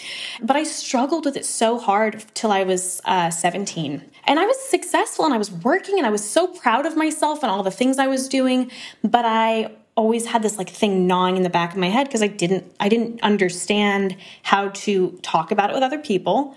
but 0.43 0.57
i 0.57 0.63
struggled 0.63 1.25
with 1.25 1.37
it 1.37 1.45
so 1.45 1.79
hard 1.79 2.25
till 2.35 2.51
i 2.51 2.65
was 2.65 3.01
uh, 3.05 3.24
17 3.31 4.03
and 4.25 4.41
i 4.41 4.47
was 4.47 4.59
successful 4.69 5.25
and 5.25 5.35
i 5.35 5.39
was 5.39 5.51
working 5.51 5.99
and 5.99 6.07
i 6.07 6.11
was 6.11 6.29
so 6.29 6.47
proud 6.47 6.87
of 6.87 6.97
myself 6.97 7.43
and 7.43 7.51
all 7.51 7.63
the 7.63 7.71
things 7.71 7.99
i 7.99 8.07
was 8.07 8.29
doing 8.29 8.71
but 9.03 9.25
i 9.25 9.71
always 9.97 10.27
had 10.27 10.43
this 10.43 10.59
like 10.59 10.69
thing 10.69 11.07
gnawing 11.07 11.37
in 11.37 11.43
the 11.43 11.51
back 11.51 11.73
of 11.73 11.79
my 11.79 11.89
head 11.89 12.07
because 12.07 12.23
i 12.23 12.27
didn't 12.27 12.65
i 12.81 12.89
didn't 12.89 13.21
understand 13.23 14.17
how 14.43 14.69
to 14.71 15.19
talk 15.23 15.51
about 15.51 15.71
it 15.71 15.75
with 15.75 15.83
other 15.83 15.99
people 15.99 16.55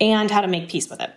and 0.00 0.30
how 0.30 0.40
to 0.40 0.48
make 0.48 0.68
peace 0.68 0.88
with 0.88 1.00
it 1.00 1.10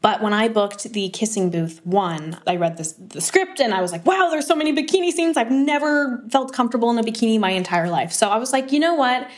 but 0.00 0.22
when 0.22 0.32
I 0.32 0.48
booked 0.48 0.84
the 0.92 1.08
Kissing 1.08 1.50
Booth 1.50 1.84
one, 1.84 2.38
I 2.46 2.56
read 2.56 2.76
this 2.76 2.92
the 2.92 3.20
script 3.20 3.60
and 3.60 3.74
I 3.74 3.80
was 3.80 3.90
like, 3.90 4.06
wow, 4.06 4.28
there's 4.30 4.46
so 4.46 4.54
many 4.54 4.72
bikini 4.72 5.10
scenes. 5.10 5.36
I've 5.36 5.50
never 5.50 6.22
felt 6.30 6.52
comfortable 6.52 6.88
in 6.90 6.98
a 6.98 7.02
bikini 7.02 7.40
my 7.40 7.50
entire 7.50 7.88
life. 7.88 8.12
So 8.12 8.28
I 8.28 8.38
was 8.38 8.52
like, 8.52 8.70
you 8.70 8.78
know 8.78 8.94
what? 8.94 9.28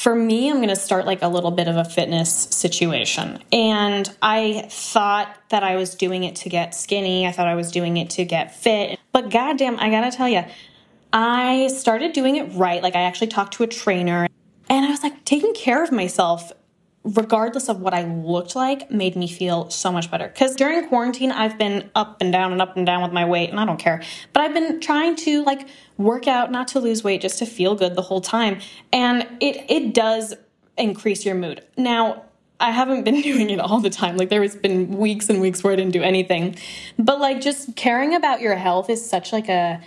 For 0.00 0.14
me, 0.14 0.48
I'm 0.48 0.56
going 0.56 0.70
to 0.70 0.76
start 0.76 1.04
like 1.04 1.20
a 1.20 1.28
little 1.28 1.50
bit 1.50 1.68
of 1.68 1.76
a 1.76 1.84
fitness 1.84 2.48
situation. 2.50 3.38
And 3.52 4.10
I 4.22 4.66
thought 4.70 5.36
that 5.50 5.62
I 5.62 5.76
was 5.76 5.94
doing 5.94 6.24
it 6.24 6.36
to 6.36 6.48
get 6.48 6.74
skinny. 6.74 7.26
I 7.26 7.32
thought 7.32 7.46
I 7.46 7.54
was 7.54 7.70
doing 7.70 7.98
it 7.98 8.08
to 8.10 8.24
get 8.24 8.56
fit. 8.56 8.98
But 9.12 9.28
goddamn, 9.28 9.78
I 9.78 9.90
got 9.90 10.10
to 10.10 10.16
tell 10.16 10.26
you, 10.26 10.42
I 11.12 11.66
started 11.66 12.14
doing 12.14 12.36
it 12.36 12.44
right. 12.54 12.82
Like 12.82 12.96
I 12.96 13.02
actually 13.02 13.26
talked 13.26 13.52
to 13.54 13.62
a 13.62 13.66
trainer 13.66 14.26
and 14.70 14.86
I 14.86 14.88
was 14.88 15.02
like 15.02 15.22
taking 15.26 15.52
care 15.52 15.84
of 15.84 15.92
myself 15.92 16.50
regardless 17.02 17.68
of 17.68 17.80
what 17.80 17.94
I 17.94 18.04
looked 18.04 18.54
like, 18.54 18.90
made 18.90 19.16
me 19.16 19.26
feel 19.26 19.70
so 19.70 19.90
much 19.90 20.10
better. 20.10 20.28
Because 20.28 20.54
during 20.54 20.86
quarantine, 20.88 21.30
I've 21.30 21.58
been 21.58 21.90
up 21.94 22.20
and 22.20 22.32
down 22.32 22.52
and 22.52 22.60
up 22.60 22.76
and 22.76 22.84
down 22.84 23.02
with 23.02 23.12
my 23.12 23.24
weight, 23.24 23.50
and 23.50 23.58
I 23.58 23.64
don't 23.64 23.78
care. 23.78 24.02
But 24.32 24.42
I've 24.42 24.52
been 24.52 24.80
trying 24.80 25.16
to 25.16 25.42
like 25.44 25.66
work 25.96 26.28
out, 26.28 26.50
not 26.50 26.68
to 26.68 26.80
lose 26.80 27.02
weight, 27.02 27.22
just 27.22 27.38
to 27.38 27.46
feel 27.46 27.74
good 27.74 27.94
the 27.94 28.02
whole 28.02 28.20
time. 28.20 28.60
And 28.92 29.26
it 29.40 29.64
it 29.70 29.94
does 29.94 30.34
increase 30.76 31.24
your 31.24 31.34
mood. 31.34 31.64
Now, 31.76 32.24
I 32.58 32.70
haven't 32.70 33.04
been 33.04 33.20
doing 33.22 33.48
it 33.48 33.60
all 33.60 33.80
the 33.80 33.90
time. 33.90 34.18
Like 34.18 34.28
there 34.28 34.42
has 34.42 34.56
been 34.56 34.90
weeks 34.90 35.30
and 35.30 35.40
weeks 35.40 35.64
where 35.64 35.72
I 35.72 35.76
didn't 35.76 35.92
do 35.92 36.02
anything. 36.02 36.56
But 36.98 37.18
like 37.18 37.40
just 37.40 37.76
caring 37.76 38.14
about 38.14 38.42
your 38.42 38.56
health 38.56 38.90
is 38.90 39.08
such 39.08 39.32
like 39.32 39.48
a 39.48 39.80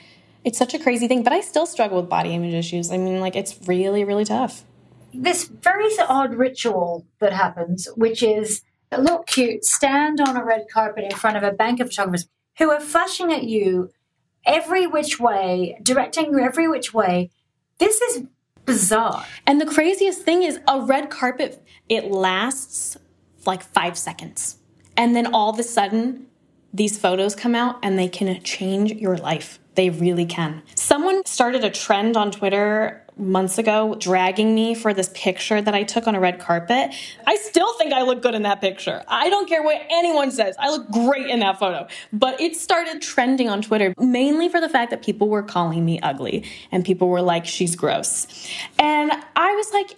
it's 0.43 0.58
such 0.58 0.74
a 0.74 0.79
crazy 0.79 1.08
thing, 1.08 1.24
but 1.24 1.32
I 1.32 1.39
still 1.39 1.65
struggle 1.65 2.01
with 2.01 2.10
body 2.10 2.34
image 2.34 2.53
issues. 2.53 2.91
I 2.91 2.98
mean, 2.98 3.20
like 3.20 3.36
it's 3.36 3.60
really 3.67 4.03
really 4.03 4.25
tough 4.25 4.63
this 5.13 5.46
very 5.46 5.89
odd 6.00 6.36
ritual 6.36 7.05
that 7.20 7.34
happens, 7.34 7.88
which 7.96 8.24
is 8.24 8.63
look 8.98 9.27
cute, 9.27 9.65
stand 9.65 10.20
on 10.22 10.38
a 10.38 10.43
red 10.43 10.65
carpet 10.72 11.03
in 11.03 11.12
front 11.12 11.38
of 11.38 11.43
a 11.43 11.51
bank 11.51 11.79
of 11.79 11.88
photographers 11.88 12.27
who 12.58 12.70
are 12.70 12.79
flashing 12.79 13.32
at 13.34 13.43
you 13.43 13.89
every 14.46 14.86
which 14.86 15.20
way, 15.20 15.77
directing 15.82 16.32
you 16.32 16.39
every 16.39 16.67
which 16.67 16.93
way. 16.93 17.29
This 17.79 18.01
is 18.01 18.24
bizarre. 18.65 19.25
And 19.48 19.60
the 19.60 19.65
craziest 19.65 20.22
thing 20.22 20.43
is 20.43 20.60
a 20.67 20.82
red 20.82 21.10
carpet, 21.10 21.63
it 21.89 22.12
lasts 22.12 22.98
like 23.46 23.63
five 23.63 23.98
seconds. 23.98 24.58
And 24.96 25.15
then 25.15 25.34
all 25.34 25.50
of 25.50 25.60
a 25.60 25.63
sudden, 25.63 26.27
these 26.74 26.98
photos 26.98 27.36
come 27.36 27.55
out 27.55 27.77
and 27.84 27.98
they 27.98 28.08
can 28.08 28.41
change 28.43 28.93
your 28.93 29.17
life. 29.17 29.60
They 29.75 29.89
really 29.89 30.25
can. 30.25 30.62
Someone 30.75 30.92
started 31.33 31.63
a 31.63 31.69
trend 31.71 32.15
on 32.15 32.29
Twitter 32.29 33.03
months 33.17 33.57
ago 33.57 33.95
dragging 33.99 34.53
me 34.53 34.75
for 34.75 34.93
this 34.93 35.09
picture 35.15 35.61
that 35.61 35.73
I 35.73 35.81
took 35.81 36.05
on 36.05 36.13
a 36.13 36.19
red 36.19 36.39
carpet. 36.39 36.93
I 37.25 37.35
still 37.37 37.75
think 37.77 37.91
I 37.91 38.03
look 38.03 38.21
good 38.21 38.35
in 38.35 38.43
that 38.43 38.61
picture. 38.61 39.03
I 39.07 39.31
don't 39.31 39.49
care 39.49 39.63
what 39.63 39.81
anyone 39.89 40.29
says. 40.29 40.55
I 40.59 40.69
look 40.69 40.89
great 40.91 41.27
in 41.27 41.39
that 41.39 41.57
photo. 41.57 41.87
But 42.11 42.39
it 42.39 42.55
started 42.55 43.01
trending 43.01 43.49
on 43.49 43.63
Twitter 43.63 43.95
mainly 43.97 44.47
for 44.47 44.61
the 44.61 44.69
fact 44.69 44.91
that 44.91 45.03
people 45.03 45.27
were 45.27 45.43
calling 45.43 45.83
me 45.83 45.99
ugly 46.01 46.45
and 46.71 46.85
people 46.85 47.09
were 47.09 47.21
like, 47.21 47.47
she's 47.47 47.75
gross. 47.75 48.27
And 48.77 49.11
I 49.35 49.55
was 49.55 49.73
like, 49.73 49.95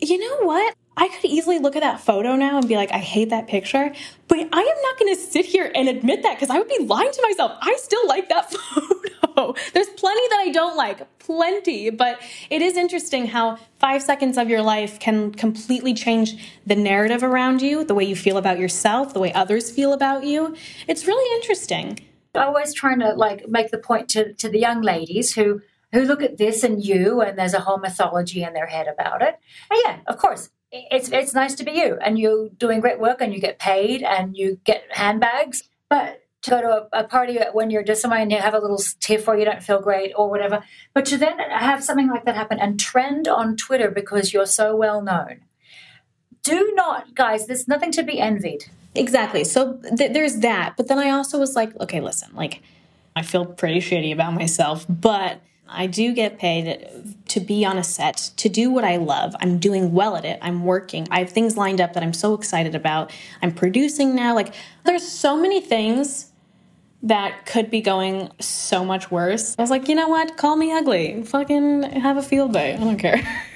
you 0.00 0.18
know 0.18 0.46
what? 0.46 0.74
I 0.96 1.08
could 1.08 1.24
easily 1.30 1.58
look 1.58 1.76
at 1.76 1.82
that 1.82 2.00
photo 2.00 2.36
now 2.36 2.58
and 2.58 2.66
be 2.66 2.76
like, 2.76 2.90
I 2.90 2.98
hate 2.98 3.28
that 3.30 3.48
picture, 3.48 3.92
but 4.28 4.38
I 4.38 4.42
am 4.42 4.82
not 4.82 4.98
going 4.98 5.14
to 5.14 5.20
sit 5.20 5.44
here 5.44 5.70
and 5.74 5.88
admit 5.88 6.22
that 6.22 6.36
because 6.36 6.48
I 6.48 6.58
would 6.58 6.68
be 6.68 6.78
lying 6.84 7.12
to 7.12 7.22
myself. 7.22 7.52
I 7.60 7.76
still 7.76 8.06
like 8.06 8.28
that 8.30 8.50
photo. 8.52 9.54
There's 9.74 9.88
plenty 9.88 10.28
that 10.28 10.38
I 10.40 10.50
don't 10.52 10.76
like, 10.76 11.18
plenty, 11.18 11.90
but 11.90 12.20
it 12.48 12.62
is 12.62 12.76
interesting 12.76 13.26
how 13.26 13.58
five 13.78 14.02
seconds 14.02 14.38
of 14.38 14.48
your 14.48 14.62
life 14.62 14.98
can 14.98 15.32
completely 15.32 15.92
change 15.92 16.52
the 16.64 16.76
narrative 16.76 17.22
around 17.22 17.60
you, 17.60 17.84
the 17.84 17.94
way 17.94 18.04
you 18.04 18.16
feel 18.16 18.38
about 18.38 18.58
yourself, 18.58 19.12
the 19.12 19.20
way 19.20 19.32
others 19.34 19.70
feel 19.70 19.92
about 19.92 20.24
you. 20.24 20.56
It's 20.88 21.06
really 21.06 21.36
interesting. 21.36 22.00
I 22.34 22.48
was 22.48 22.72
trying 22.72 23.00
to 23.00 23.12
like 23.12 23.48
make 23.48 23.70
the 23.70 23.78
point 23.78 24.08
to, 24.10 24.32
to 24.34 24.48
the 24.48 24.58
young 24.58 24.80
ladies 24.80 25.34
who 25.34 25.60
who 25.92 26.02
look 26.02 26.22
at 26.22 26.36
this 26.36 26.62
and 26.62 26.84
you 26.84 27.22
and 27.22 27.38
there's 27.38 27.54
a 27.54 27.60
whole 27.60 27.78
mythology 27.78 28.42
in 28.42 28.52
their 28.52 28.66
head 28.66 28.86
about 28.86 29.22
it. 29.22 29.38
And 29.70 29.80
yeah, 29.84 29.98
of 30.08 30.18
course, 30.18 30.50
it's 30.72 31.10
it's 31.10 31.34
nice 31.34 31.54
to 31.56 31.64
be 31.64 31.72
you 31.72 31.98
and 32.00 32.18
you're 32.18 32.48
doing 32.50 32.80
great 32.80 32.98
work 32.98 33.20
and 33.20 33.32
you 33.32 33.40
get 33.40 33.58
paid 33.58 34.02
and 34.02 34.36
you 34.36 34.60
get 34.64 34.84
handbags. 34.90 35.62
But 35.88 36.22
to 36.42 36.50
go 36.50 36.60
to 36.60 36.68
a, 36.68 37.00
a 37.00 37.04
party 37.04 37.38
when 37.52 37.70
you're 37.70 37.82
just 37.82 38.00
somewhere 38.00 38.20
and 38.20 38.30
you 38.30 38.38
have 38.38 38.54
a 38.54 38.58
little 38.58 38.80
tiff 39.00 39.26
or 39.28 39.36
you 39.36 39.44
don't 39.44 39.62
feel 39.62 39.80
great 39.80 40.12
or 40.16 40.30
whatever 40.30 40.62
but 40.94 41.04
to 41.04 41.16
then 41.16 41.38
have 41.38 41.82
something 41.82 42.08
like 42.08 42.24
that 42.24 42.36
happen 42.36 42.58
and 42.60 42.78
trend 42.78 43.26
on 43.26 43.56
twitter 43.56 43.90
because 43.90 44.32
you're 44.32 44.46
so 44.46 44.74
well 44.76 45.02
known. 45.02 45.40
Do 46.42 46.72
not 46.74 47.14
guys 47.14 47.46
there's 47.46 47.66
nothing 47.66 47.90
to 47.92 48.02
be 48.02 48.20
envied. 48.20 48.66
Exactly. 48.94 49.44
So 49.44 49.78
th- 49.96 50.12
there's 50.12 50.36
that. 50.38 50.74
But 50.76 50.88
then 50.88 50.98
i 50.98 51.10
also 51.10 51.38
was 51.38 51.56
like 51.56 51.78
okay 51.80 52.00
listen 52.00 52.30
like 52.34 52.62
i 53.16 53.22
feel 53.22 53.44
pretty 53.44 53.80
shitty 53.80 54.12
about 54.12 54.34
myself 54.34 54.86
but 54.88 55.40
I 55.68 55.86
do 55.86 56.12
get 56.12 56.38
paid 56.38 56.88
to 57.28 57.40
be 57.40 57.64
on 57.64 57.78
a 57.78 57.84
set, 57.84 58.30
to 58.36 58.48
do 58.48 58.70
what 58.70 58.84
I 58.84 58.96
love. 58.96 59.34
I'm 59.40 59.58
doing 59.58 59.92
well 59.92 60.16
at 60.16 60.24
it. 60.24 60.38
I'm 60.42 60.64
working. 60.64 61.06
I 61.10 61.20
have 61.20 61.30
things 61.30 61.56
lined 61.56 61.80
up 61.80 61.92
that 61.94 62.02
I'm 62.02 62.12
so 62.12 62.34
excited 62.34 62.74
about. 62.74 63.12
I'm 63.42 63.52
producing 63.52 64.14
now. 64.14 64.34
Like, 64.34 64.54
there's 64.84 65.06
so 65.06 65.36
many 65.36 65.60
things 65.60 66.30
that 67.02 67.46
could 67.46 67.70
be 67.70 67.80
going 67.80 68.30
so 68.40 68.84
much 68.84 69.10
worse. 69.10 69.54
I 69.58 69.62
was 69.62 69.70
like, 69.70 69.88
you 69.88 69.94
know 69.94 70.08
what? 70.08 70.36
Call 70.36 70.56
me 70.56 70.72
ugly. 70.72 71.22
Fucking 71.22 71.82
have 71.84 72.16
a 72.16 72.22
field 72.22 72.52
day. 72.52 72.74
I 72.74 72.78
don't 72.78 72.98
care. 72.98 73.22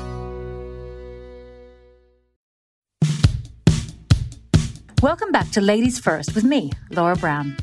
Welcome 5.01 5.31
back 5.31 5.49
to 5.53 5.61
Ladies 5.61 5.97
First 5.97 6.35
with 6.35 6.43
me, 6.43 6.71
Laura 6.91 7.15
Brown. 7.15 7.57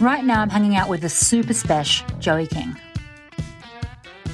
Right 0.00 0.24
now, 0.24 0.40
I'm 0.40 0.48
hanging 0.48 0.74
out 0.74 0.88
with 0.88 1.02
the 1.02 1.08
super 1.08 1.54
special 1.54 2.04
Joey 2.18 2.48
King. 2.48 2.76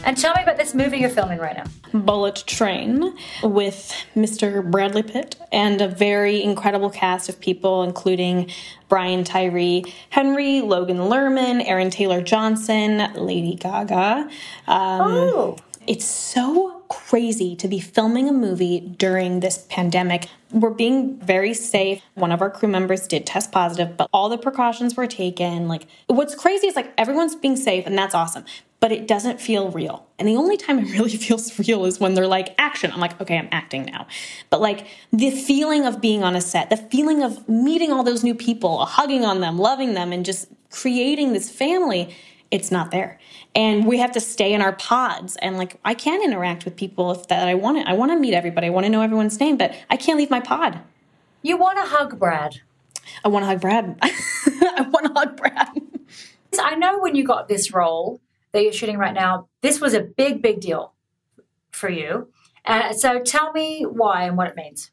And 0.06 0.16
tell 0.16 0.34
me 0.34 0.42
about 0.42 0.56
this 0.56 0.75
movie 0.75 0.96
you're 0.96 1.10
filming 1.10 1.38
right 1.38 1.54
now. 1.54 1.64
Bullet 1.92 2.44
Train 2.46 3.14
with 3.42 3.92
Mr. 4.14 4.68
Bradley 4.70 5.02
Pitt 5.02 5.36
and 5.52 5.82
a 5.82 5.88
very 5.88 6.42
incredible 6.42 6.88
cast 6.88 7.28
of 7.28 7.38
people, 7.38 7.82
including 7.82 8.50
Brian 8.88 9.22
Tyree 9.22 9.84
Henry, 10.08 10.62
Logan 10.62 10.96
Lerman, 10.96 11.62
Aaron 11.68 11.90
Taylor 11.90 12.22
Johnson, 12.22 13.12
Lady 13.16 13.56
Gaga. 13.56 14.30
Um, 14.66 15.00
oh. 15.02 15.56
It's 15.86 16.04
so 16.04 16.82
crazy 16.88 17.56
to 17.56 17.68
be 17.68 17.78
filming 17.80 18.28
a 18.28 18.32
movie 18.32 18.80
during 18.80 19.40
this 19.40 19.66
pandemic. 19.68 20.28
We're 20.52 20.70
being 20.70 21.18
very 21.18 21.54
safe. 21.54 22.02
One 22.14 22.32
of 22.32 22.40
our 22.40 22.50
crew 22.50 22.68
members 22.68 23.06
did 23.06 23.26
test 23.26 23.52
positive, 23.52 23.96
but 23.96 24.08
all 24.12 24.28
the 24.28 24.38
precautions 24.38 24.96
were 24.96 25.06
taken. 25.06 25.68
Like, 25.68 25.86
what's 26.06 26.34
crazy 26.34 26.66
is 26.66 26.76
like 26.76 26.92
everyone's 26.98 27.36
being 27.36 27.56
safe, 27.56 27.86
and 27.86 27.96
that's 27.96 28.14
awesome 28.14 28.44
but 28.80 28.92
it 28.92 29.08
doesn't 29.08 29.40
feel 29.40 29.70
real. 29.70 30.06
And 30.18 30.28
the 30.28 30.36
only 30.36 30.56
time 30.56 30.78
it 30.84 30.92
really 30.92 31.16
feels 31.16 31.58
real 31.58 31.84
is 31.84 31.98
when 31.98 32.14
they're 32.14 32.26
like, 32.26 32.54
action. 32.58 32.92
I'm 32.92 33.00
like, 33.00 33.20
okay, 33.20 33.38
I'm 33.38 33.48
acting 33.52 33.84
now. 33.84 34.06
But 34.50 34.60
like 34.60 34.86
the 35.12 35.30
feeling 35.30 35.86
of 35.86 36.00
being 36.00 36.22
on 36.22 36.36
a 36.36 36.40
set, 36.40 36.70
the 36.70 36.76
feeling 36.76 37.22
of 37.22 37.48
meeting 37.48 37.92
all 37.92 38.02
those 38.02 38.22
new 38.22 38.34
people, 38.34 38.84
hugging 38.84 39.24
on 39.24 39.40
them, 39.40 39.58
loving 39.58 39.94
them, 39.94 40.12
and 40.12 40.24
just 40.24 40.48
creating 40.70 41.32
this 41.32 41.50
family, 41.50 42.14
it's 42.50 42.70
not 42.70 42.90
there. 42.90 43.18
And 43.54 43.86
we 43.86 43.98
have 43.98 44.12
to 44.12 44.20
stay 44.20 44.52
in 44.52 44.62
our 44.62 44.74
pods. 44.74 45.36
And 45.36 45.58
like, 45.58 45.78
I 45.84 45.94
can 45.94 46.22
interact 46.22 46.64
with 46.64 46.76
people 46.76 47.10
if 47.12 47.28
that 47.28 47.48
I 47.48 47.54
want 47.54 47.78
to. 47.78 47.88
I 47.88 47.94
want 47.94 48.12
to 48.12 48.18
meet 48.18 48.34
everybody. 48.34 48.68
I 48.68 48.70
want 48.70 48.84
to 48.86 48.90
know 48.90 49.02
everyone's 49.02 49.38
name, 49.40 49.56
but 49.56 49.74
I 49.90 49.96
can't 49.96 50.18
leave 50.18 50.30
my 50.30 50.40
pod. 50.40 50.80
You 51.42 51.56
want 51.56 51.78
to 51.78 51.84
hug 51.84 52.18
Brad. 52.18 52.60
I 53.24 53.28
want 53.28 53.42
to 53.44 53.46
hug 53.46 53.60
Brad. 53.60 53.98
I 54.02 54.86
want 54.90 55.06
to 55.06 55.12
hug 55.12 55.36
Brad. 55.36 55.80
I 56.58 56.74
know 56.76 56.98
when 56.98 57.14
you 57.14 57.24
got 57.24 57.48
this 57.48 57.72
role, 57.72 58.20
that 58.52 58.62
you're 58.62 58.72
shooting 58.72 58.96
right 58.96 59.14
now, 59.14 59.48
this 59.60 59.80
was 59.80 59.92
a 59.92 60.00
big, 60.00 60.40
big 60.40 60.60
deal 60.60 60.94
for 61.70 61.90
you. 61.90 62.28
Uh, 62.64 62.92
so 62.92 63.20
tell 63.20 63.52
me 63.52 63.82
why 63.82 64.24
and 64.24 64.36
what 64.36 64.48
it 64.48 64.56
means. 64.56 64.90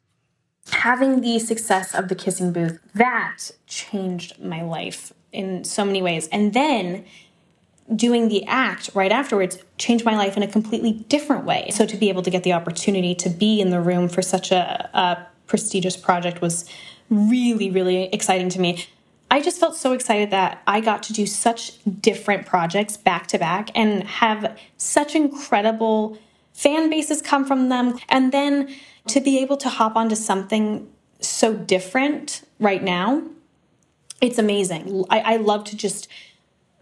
Having 0.72 1.22
the 1.22 1.39
success 1.39 1.95
of 1.95 2.10
the 2.10 2.15
kissing 2.15 2.51
booth, 2.51 2.79
that 2.93 3.51
changed 3.65 4.39
my 4.39 4.62
life 4.62 5.13
in 5.31 5.63
so 5.63 5.83
many 5.83 6.01
ways. 6.01 6.27
And 6.27 6.53
then 6.53 7.05
doing 7.96 8.30
the 8.30 8.46
act 8.46 8.90
right 8.94 9.12
afterwards 9.12 9.58
changed 9.78 10.06
my 10.06 10.16
life 10.16 10.38
in 10.38 10.44
a 10.44 10.48
completely 10.48 10.94
different 11.10 11.46
way. 11.46 11.70
So 11.72 11.86
to 11.86 11.98
be 11.98 12.10
able 12.10 12.22
to 12.22 12.30
get 12.30 12.44
the 12.44 12.54
opportunity 12.54 13.13
to 13.16 13.30
be 13.30 13.60
in 13.60 13.70
the 13.70 13.82
room 13.82 14.08
for 14.08 14.22
such 14.22 14.52
a, 14.52 14.90
a 14.94 15.28
prestigious 15.48 15.98
project 15.98 16.42
was 16.42 16.70
really, 17.10 17.70
really 17.70 18.06
exciting 18.06 18.50
to 18.50 18.60
me. 18.60 18.86
I 19.30 19.42
just 19.42 19.60
felt 19.60 19.75
so 19.75 19.94
excited 19.94 20.30
that 20.32 20.62
I 20.68 20.80
got 20.80 21.04
to 21.04 21.13
do 21.13 21.25
such 21.25 21.74
different 22.00 22.46
projects 22.46 22.98
back 22.98 23.28
to 23.28 23.40
back 23.40 23.72
and 23.75 24.04
have 24.04 24.58
such 24.78 25.16
incredible 25.16 26.18
fan 26.54 26.90
bases 26.90 27.22
come 27.22 27.46
from 27.46 27.70
them. 27.70 28.00
And 28.10 28.32
then 28.32 28.74
to 29.08 29.20
be 29.20 29.40
able 29.40 29.58
to 29.58 29.70
hop 29.70 29.96
onto 29.96 30.16
something 30.16 30.88
so 31.20 31.54
different 31.54 32.44
right 32.60 32.84
now, 32.84 33.24
it's 34.22 34.38
amazing. 34.38 35.04
I, 35.10 35.20
I 35.20 35.36
love 35.38 35.63
to 35.66 35.75
just 35.75 36.08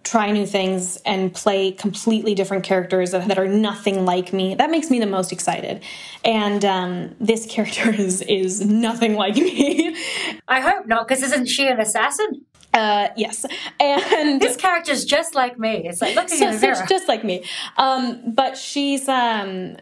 try 0.03 0.31
new 0.31 0.46
things 0.46 0.98
and 1.05 1.34
play 1.34 1.72
completely 1.72 2.34
different 2.34 2.63
characters 2.63 3.12
that, 3.12 3.38
are 3.38 3.48
nothing 3.48 4.05
like 4.05 4.34
me. 4.34 4.55
That 4.55 4.72
makes 4.72 4.89
me 4.89 5.00
the 5.00 5.05
most 5.05 5.31
excited. 5.31 5.84
And 6.25 6.65
um, 6.65 7.15
this 7.20 7.46
character 7.46 7.89
is 7.93 8.22
is 8.24 8.62
nothing 8.65 9.15
like 9.15 9.36
me. 9.36 9.96
I 10.48 10.62
hope 10.62 10.88
not, 10.88 11.08
because 11.08 11.24
isn't 11.24 11.48
she 11.48 11.67
an 11.67 11.79
assassin? 11.79 12.46
Uh, 12.74 13.10
yes, 13.17 13.46
and 13.81 14.41
this 14.41 14.55
character's 14.55 15.03
just 15.03 15.36
like 15.36 15.60
me. 15.60 15.84
It's 15.86 16.01
like 16.01 16.15
looking 16.15 16.38
so, 16.38 16.48
in 16.48 16.55
the 16.55 16.62
mirror. 16.62 16.86
just 16.88 17.08
like 17.08 17.24
me. 17.24 17.43
Um, 17.77 18.33
but 18.33 18.57
she's 18.57 19.09
um, 19.09 19.75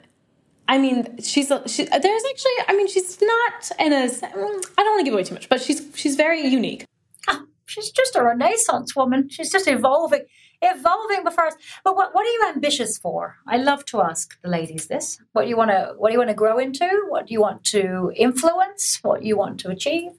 I 0.68 0.80
mean, 0.80 1.22
she's 1.22 1.52
a, 1.52 1.68
she, 1.68 1.86
there's 1.86 2.24
actually, 2.30 2.52
I 2.68 2.74
mean, 2.76 2.88
she's 2.88 3.22
not 3.22 3.72
in 3.80 3.94
a. 3.94 4.06
I 4.06 4.30
don't 4.32 4.68
want 4.78 5.00
to 5.00 5.04
give 5.04 5.14
away 5.14 5.24
too 5.24 5.36
much, 5.36 5.50
but 5.50 5.62
she's 5.62 5.88
she's 5.96 6.16
very 6.16 6.48
unique 6.48 6.86
she's 7.70 7.92
just 7.92 8.16
a 8.16 8.24
renaissance 8.24 8.96
woman. 8.96 9.30
She's 9.30 9.52
just 9.52 9.68
evolving, 9.68 10.26
evolving 10.62 11.24
before 11.24 11.48
us. 11.48 11.56
But 11.84 11.96
what, 11.96 12.14
what 12.14 12.26
are 12.26 12.30
you 12.30 12.46
ambitious 12.54 12.98
for? 12.98 13.38
I 13.48 13.58
love 13.58 13.86
to 13.86 14.02
ask 14.02 14.40
the 14.42 14.50
ladies 14.50 14.88
this. 14.88 15.20
What 15.34 15.44
do 15.44 15.50
you 15.50 15.58
want 15.58 15.72
to 15.72 15.94
what 15.98 16.10
do 16.10 16.14
you 16.14 16.20
want 16.20 16.30
to 16.30 16.36
grow 16.36 16.58
into? 16.58 17.06
What 17.10 17.28
do 17.28 17.34
you 17.34 17.42
want 17.42 17.64
to 17.66 18.12
influence? 18.16 19.00
What 19.02 19.24
you 19.24 19.38
want 19.38 19.60
to 19.62 19.70
achieve? 19.70 20.12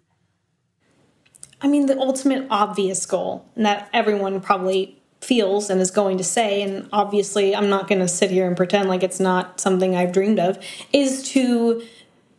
I 1.61 1.69
mean, 1.69 1.87
the 1.87 1.99
ultimate 1.99 2.47
obvious 2.51 3.05
goal 3.05 3.45
and 3.55 3.67
that 3.67 3.91
everyone 3.93 4.41
probably 4.41 4.97
feels 5.21 5.69
and 5.69 5.81
is 5.81 5.91
going 5.91 6.17
to 6.17 6.25
say, 6.25 6.63
and 6.63 6.89
obviously 6.93 7.55
I'm 7.55 7.69
not 7.69 7.89
going 7.89 8.01
to 8.01 8.09
sit 8.09 8.31
here 8.31 8.47
and 8.47 8.57
pretend 8.57 8.89
like 8.89 9.03
it's 9.03 9.21
not 9.21 9.61
something 9.61 9.95
I've 9.95 10.13
dreamed 10.13 10.39
of, 10.39 10.59
is 10.93 11.29
to 11.33 11.83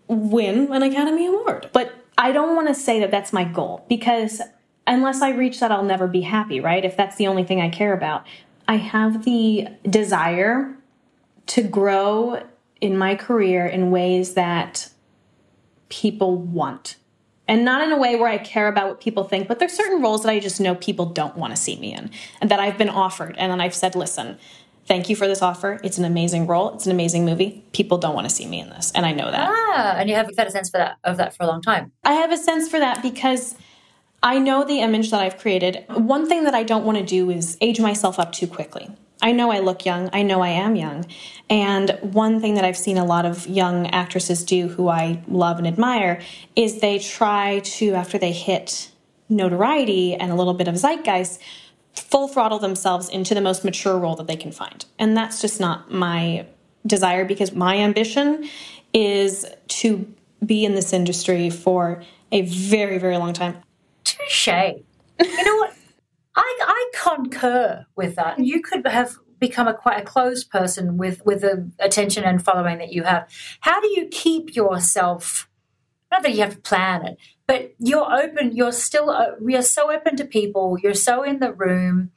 win 0.08 0.71
an 0.74 0.82
Academy 0.82 1.28
Award. 1.28 1.69
But 1.71 1.93
I 2.17 2.32
don't 2.32 2.56
want 2.56 2.67
to 2.67 2.74
say 2.74 3.00
that 3.00 3.12
that's 3.12 3.32
my 3.32 3.43
goal 3.43 3.86
because 3.88 4.41
unless 4.91 5.21
I 5.21 5.30
reach 5.30 5.60
that, 5.62 5.71
I'll 5.71 5.84
never 5.84 6.08
be 6.08 6.21
happy, 6.21 6.60
right? 6.60 6.84
If 6.84 6.97
that's 6.97 7.15
the 7.15 7.27
only 7.27 7.43
thing 7.43 7.62
I 7.62 7.69
care 7.69 7.93
about. 7.93 8.25
I 8.67 8.75
have 8.75 9.25
the 9.25 9.67
desire 9.89 10.75
to 11.47 11.63
grow 11.63 12.43
in 12.80 12.97
my 12.97 13.15
career 13.15 13.65
in 13.65 13.91
ways 13.91 14.34
that 14.34 14.89
people 15.89 16.36
want. 16.36 16.97
And 17.47 17.65
not 17.65 17.82
in 17.82 17.91
a 17.91 17.97
way 17.97 18.15
where 18.15 18.30
I 18.30 18.38
care 18.38 18.67
about 18.67 18.88
what 18.88 19.01
people 19.01 19.23
think, 19.23 19.47
but 19.47 19.60
there's 19.60 19.73
certain 19.73 20.01
roles 20.01 20.23
that 20.23 20.30
I 20.30 20.39
just 20.39 20.62
know 20.62 20.75
people 20.75 21.06
don't 21.08 21.36
want 21.36 21.54
to 21.54 21.62
see 21.62 21.77
me 21.77 21.93
in 21.93 22.10
and 22.39 22.49
that 22.49 22.60
I've 22.60 22.77
been 22.77 22.89
offered. 22.89 23.36
And 23.38 23.51
then 23.51 23.60
I've 23.60 23.75
said, 23.75 23.95
listen, 23.95 24.38
thank 24.86 25.10
you 25.10 25.17
for 25.17 25.27
this 25.27 25.41
offer. 25.41 25.80
It's 25.84 25.97
an 25.97 26.06
amazing 26.06 26.47
role. 26.47 26.73
It's 26.73 26.86
an 26.86 26.91
amazing 26.91 27.25
movie. 27.25 27.63
People 27.73 27.97
don't 27.97 28.15
want 28.15 28.30
to 28.30 28.34
see 28.34 28.45
me 28.45 28.62
in 28.62 28.69
this. 28.69 28.91
And 28.95 29.06
I 29.06 29.12
know 29.12 29.30
that. 29.30 29.49
Ah, 29.49 29.95
and 29.97 30.10
you 30.10 30.15
have 30.15 30.30
had 30.38 30.47
a 30.47 30.51
sense 30.51 30.69
for 30.69 30.77
that 30.77 30.97
of 31.04 31.17
that 31.17 31.36
for 31.36 31.43
a 31.43 31.47
long 31.47 31.62
time. 31.62 31.91
I 32.06 32.13
have 32.13 32.32
a 32.32 32.38
sense 32.38 32.69
for 32.69 32.80
that 32.80 33.01
because 33.01 33.56
I 34.23 34.38
know 34.38 34.63
the 34.63 34.81
image 34.81 35.10
that 35.12 35.21
I've 35.21 35.39
created. 35.39 35.84
One 35.89 36.27
thing 36.27 36.43
that 36.43 36.53
I 36.53 36.63
don't 36.63 36.86
want 36.86 36.97
to 36.99 37.03
do 37.03 37.29
is 37.31 37.57
age 37.60 37.79
myself 37.79 38.19
up 38.19 38.31
too 38.31 38.47
quickly. 38.47 38.89
I 39.21 39.31
know 39.31 39.51
I 39.51 39.60
look 39.60 39.86
young. 39.86 40.10
I 40.13 40.23
know 40.23 40.41
I 40.41 40.49
am 40.49 40.75
young. 40.75 41.05
And 41.49 41.97
one 42.01 42.39
thing 42.39 42.55
that 42.55 42.65
I've 42.65 42.77
seen 42.77 42.97
a 42.97 43.05
lot 43.05 43.25
of 43.25 43.47
young 43.47 43.88
actresses 43.88 44.43
do 44.43 44.67
who 44.67 44.89
I 44.89 45.23
love 45.27 45.57
and 45.57 45.67
admire 45.67 46.21
is 46.55 46.79
they 46.79 46.99
try 46.99 47.60
to, 47.60 47.93
after 47.93 48.17
they 48.17 48.31
hit 48.31 48.91
notoriety 49.29 50.15
and 50.15 50.31
a 50.31 50.36
little 50.36 50.53
bit 50.53 50.67
of 50.67 50.75
zeitgeist, 50.75 51.39
full 51.93 52.27
throttle 52.27 52.60
themselves 52.60 53.10
into 53.10 53.34
the 53.34 53.41
most 53.41 53.63
mature 53.63 53.97
role 53.97 54.15
that 54.15 54.27
they 54.27 54.36
can 54.36 54.51
find. 54.51 54.86
And 54.97 55.15
that's 55.15 55.41
just 55.41 55.60
not 55.60 55.91
my 55.91 56.45
desire 56.86 57.25
because 57.25 57.53
my 57.53 57.77
ambition 57.77 58.47
is 58.93 59.45
to 59.67 60.12
be 60.45 60.65
in 60.65 60.73
this 60.73 60.93
industry 60.93 61.49
for 61.49 62.03
a 62.31 62.41
very, 62.41 62.97
very 62.97 63.17
long 63.17 63.34
time. 63.34 63.62
Touche. 64.03 64.47
You 64.47 65.45
know 65.45 65.55
what? 65.57 65.73
I, 66.35 66.59
I 66.61 66.91
concur 67.03 67.85
with 67.95 68.15
that. 68.15 68.39
You 68.39 68.61
could 68.61 68.87
have 68.87 69.15
become 69.39 69.67
a 69.67 69.73
quite 69.73 69.99
a 69.99 70.05
closed 70.05 70.49
person 70.49 70.97
with 70.97 71.25
with 71.25 71.41
the 71.41 71.69
attention 71.79 72.23
and 72.23 72.43
following 72.43 72.77
that 72.77 72.93
you 72.93 73.03
have. 73.03 73.27
How 73.59 73.81
do 73.81 73.87
you 73.87 74.07
keep 74.07 74.55
yourself? 74.55 75.49
Not 76.11 76.23
that 76.23 76.33
you 76.33 76.41
have 76.41 76.55
to 76.55 76.61
plan 76.61 77.05
it, 77.05 77.17
but 77.47 77.73
you're 77.79 78.11
open. 78.11 78.55
You're 78.55 78.71
still. 78.71 79.09
Uh, 79.09 79.31
you're 79.45 79.61
so 79.61 79.91
open 79.91 80.15
to 80.17 80.25
people. 80.25 80.77
You're 80.81 80.93
so 80.93 81.23
in 81.23 81.39
the 81.39 81.53
room. 81.53 82.11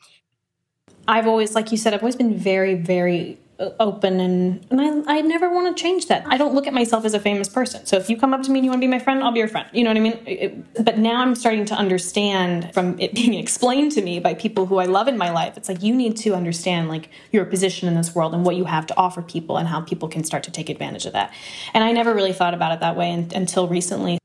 I've 1.06 1.26
always, 1.26 1.54
like 1.54 1.70
you 1.70 1.76
said, 1.76 1.92
I've 1.92 2.02
always 2.02 2.16
been 2.16 2.36
very, 2.36 2.74
very 2.74 3.38
open 3.58 4.20
and, 4.20 4.66
and 4.70 5.08
I, 5.08 5.18
I 5.18 5.20
never 5.20 5.48
want 5.48 5.76
to 5.76 5.80
change 5.80 6.08
that. 6.08 6.24
I 6.26 6.36
don't 6.36 6.54
look 6.54 6.66
at 6.66 6.74
myself 6.74 7.04
as 7.04 7.14
a 7.14 7.20
famous 7.20 7.48
person. 7.48 7.86
So 7.86 7.96
if 7.96 8.10
you 8.10 8.16
come 8.16 8.34
up 8.34 8.42
to 8.42 8.50
me 8.50 8.58
and 8.58 8.64
you 8.64 8.70
want 8.70 8.80
to 8.80 8.86
be 8.86 8.90
my 8.90 8.98
friend, 8.98 9.22
I'll 9.22 9.32
be 9.32 9.38
your 9.38 9.48
friend. 9.48 9.68
You 9.72 9.84
know 9.84 9.90
what 9.90 9.96
I 9.96 10.00
mean? 10.00 10.18
It, 10.26 10.84
but 10.84 10.98
now 10.98 11.20
I'm 11.20 11.34
starting 11.34 11.64
to 11.66 11.74
understand 11.74 12.72
from 12.74 12.98
it 12.98 13.14
being 13.14 13.34
explained 13.34 13.92
to 13.92 14.02
me 14.02 14.18
by 14.18 14.34
people 14.34 14.66
who 14.66 14.78
I 14.78 14.86
love 14.86 15.08
in 15.08 15.16
my 15.16 15.30
life. 15.30 15.56
It's 15.56 15.68
like 15.68 15.82
you 15.82 15.94
need 15.94 16.16
to 16.18 16.34
understand 16.34 16.88
like 16.88 17.10
your 17.30 17.44
position 17.44 17.88
in 17.88 17.94
this 17.94 18.14
world 18.14 18.34
and 18.34 18.44
what 18.44 18.56
you 18.56 18.64
have 18.64 18.86
to 18.88 18.96
offer 18.96 19.22
people 19.22 19.56
and 19.56 19.68
how 19.68 19.80
people 19.80 20.08
can 20.08 20.24
start 20.24 20.42
to 20.44 20.50
take 20.50 20.68
advantage 20.68 21.06
of 21.06 21.12
that. 21.12 21.32
And 21.72 21.84
I 21.84 21.92
never 21.92 22.12
really 22.12 22.32
thought 22.32 22.54
about 22.54 22.72
it 22.72 22.80
that 22.80 22.96
way 22.96 23.12
until 23.34 23.68
recently. 23.68 24.18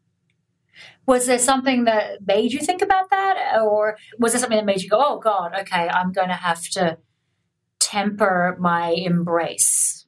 Was 1.05 1.25
there 1.25 1.39
something 1.39 1.85
that 1.85 2.25
made 2.25 2.53
you 2.53 2.59
think 2.59 2.81
about 2.81 3.09
that? 3.09 3.59
Or 3.63 3.97
was 4.19 4.33
there 4.33 4.39
something 4.39 4.57
that 4.57 4.65
made 4.65 4.81
you 4.81 4.89
go, 4.89 5.03
oh 5.03 5.19
God, 5.19 5.53
okay, 5.61 5.89
I'm 5.89 6.11
going 6.11 6.27
to 6.27 6.35
have 6.35 6.61
to 6.69 6.97
temper 7.89 8.55
my 8.59 8.91
embrace? 8.91 10.05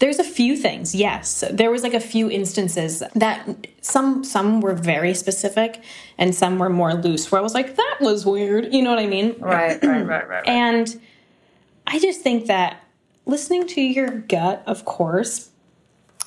There's 0.00 0.18
a 0.18 0.24
few 0.24 0.56
things, 0.56 0.96
yes. 0.96 1.44
There 1.48 1.70
was 1.70 1.84
like 1.84 1.94
a 1.94 2.00
few 2.00 2.28
instances 2.28 3.04
that 3.14 3.68
some 3.82 4.24
some 4.24 4.60
were 4.60 4.74
very 4.74 5.14
specific 5.14 5.80
and 6.18 6.34
some 6.34 6.58
were 6.58 6.68
more 6.68 6.94
loose 6.94 7.30
where 7.30 7.40
I 7.40 7.42
was 7.42 7.54
like, 7.54 7.76
that 7.76 7.98
was 8.00 8.26
weird. 8.26 8.74
You 8.74 8.82
know 8.82 8.90
what 8.90 8.98
I 8.98 9.06
mean? 9.06 9.36
Right, 9.38 9.80
right, 9.80 10.04
right, 10.04 10.06
right. 10.06 10.28
right. 10.28 10.48
And 10.48 11.00
I 11.86 12.00
just 12.00 12.22
think 12.22 12.46
that 12.46 12.82
listening 13.26 13.68
to 13.68 13.80
your 13.80 14.08
gut, 14.08 14.64
of 14.66 14.84
course, 14.84 15.51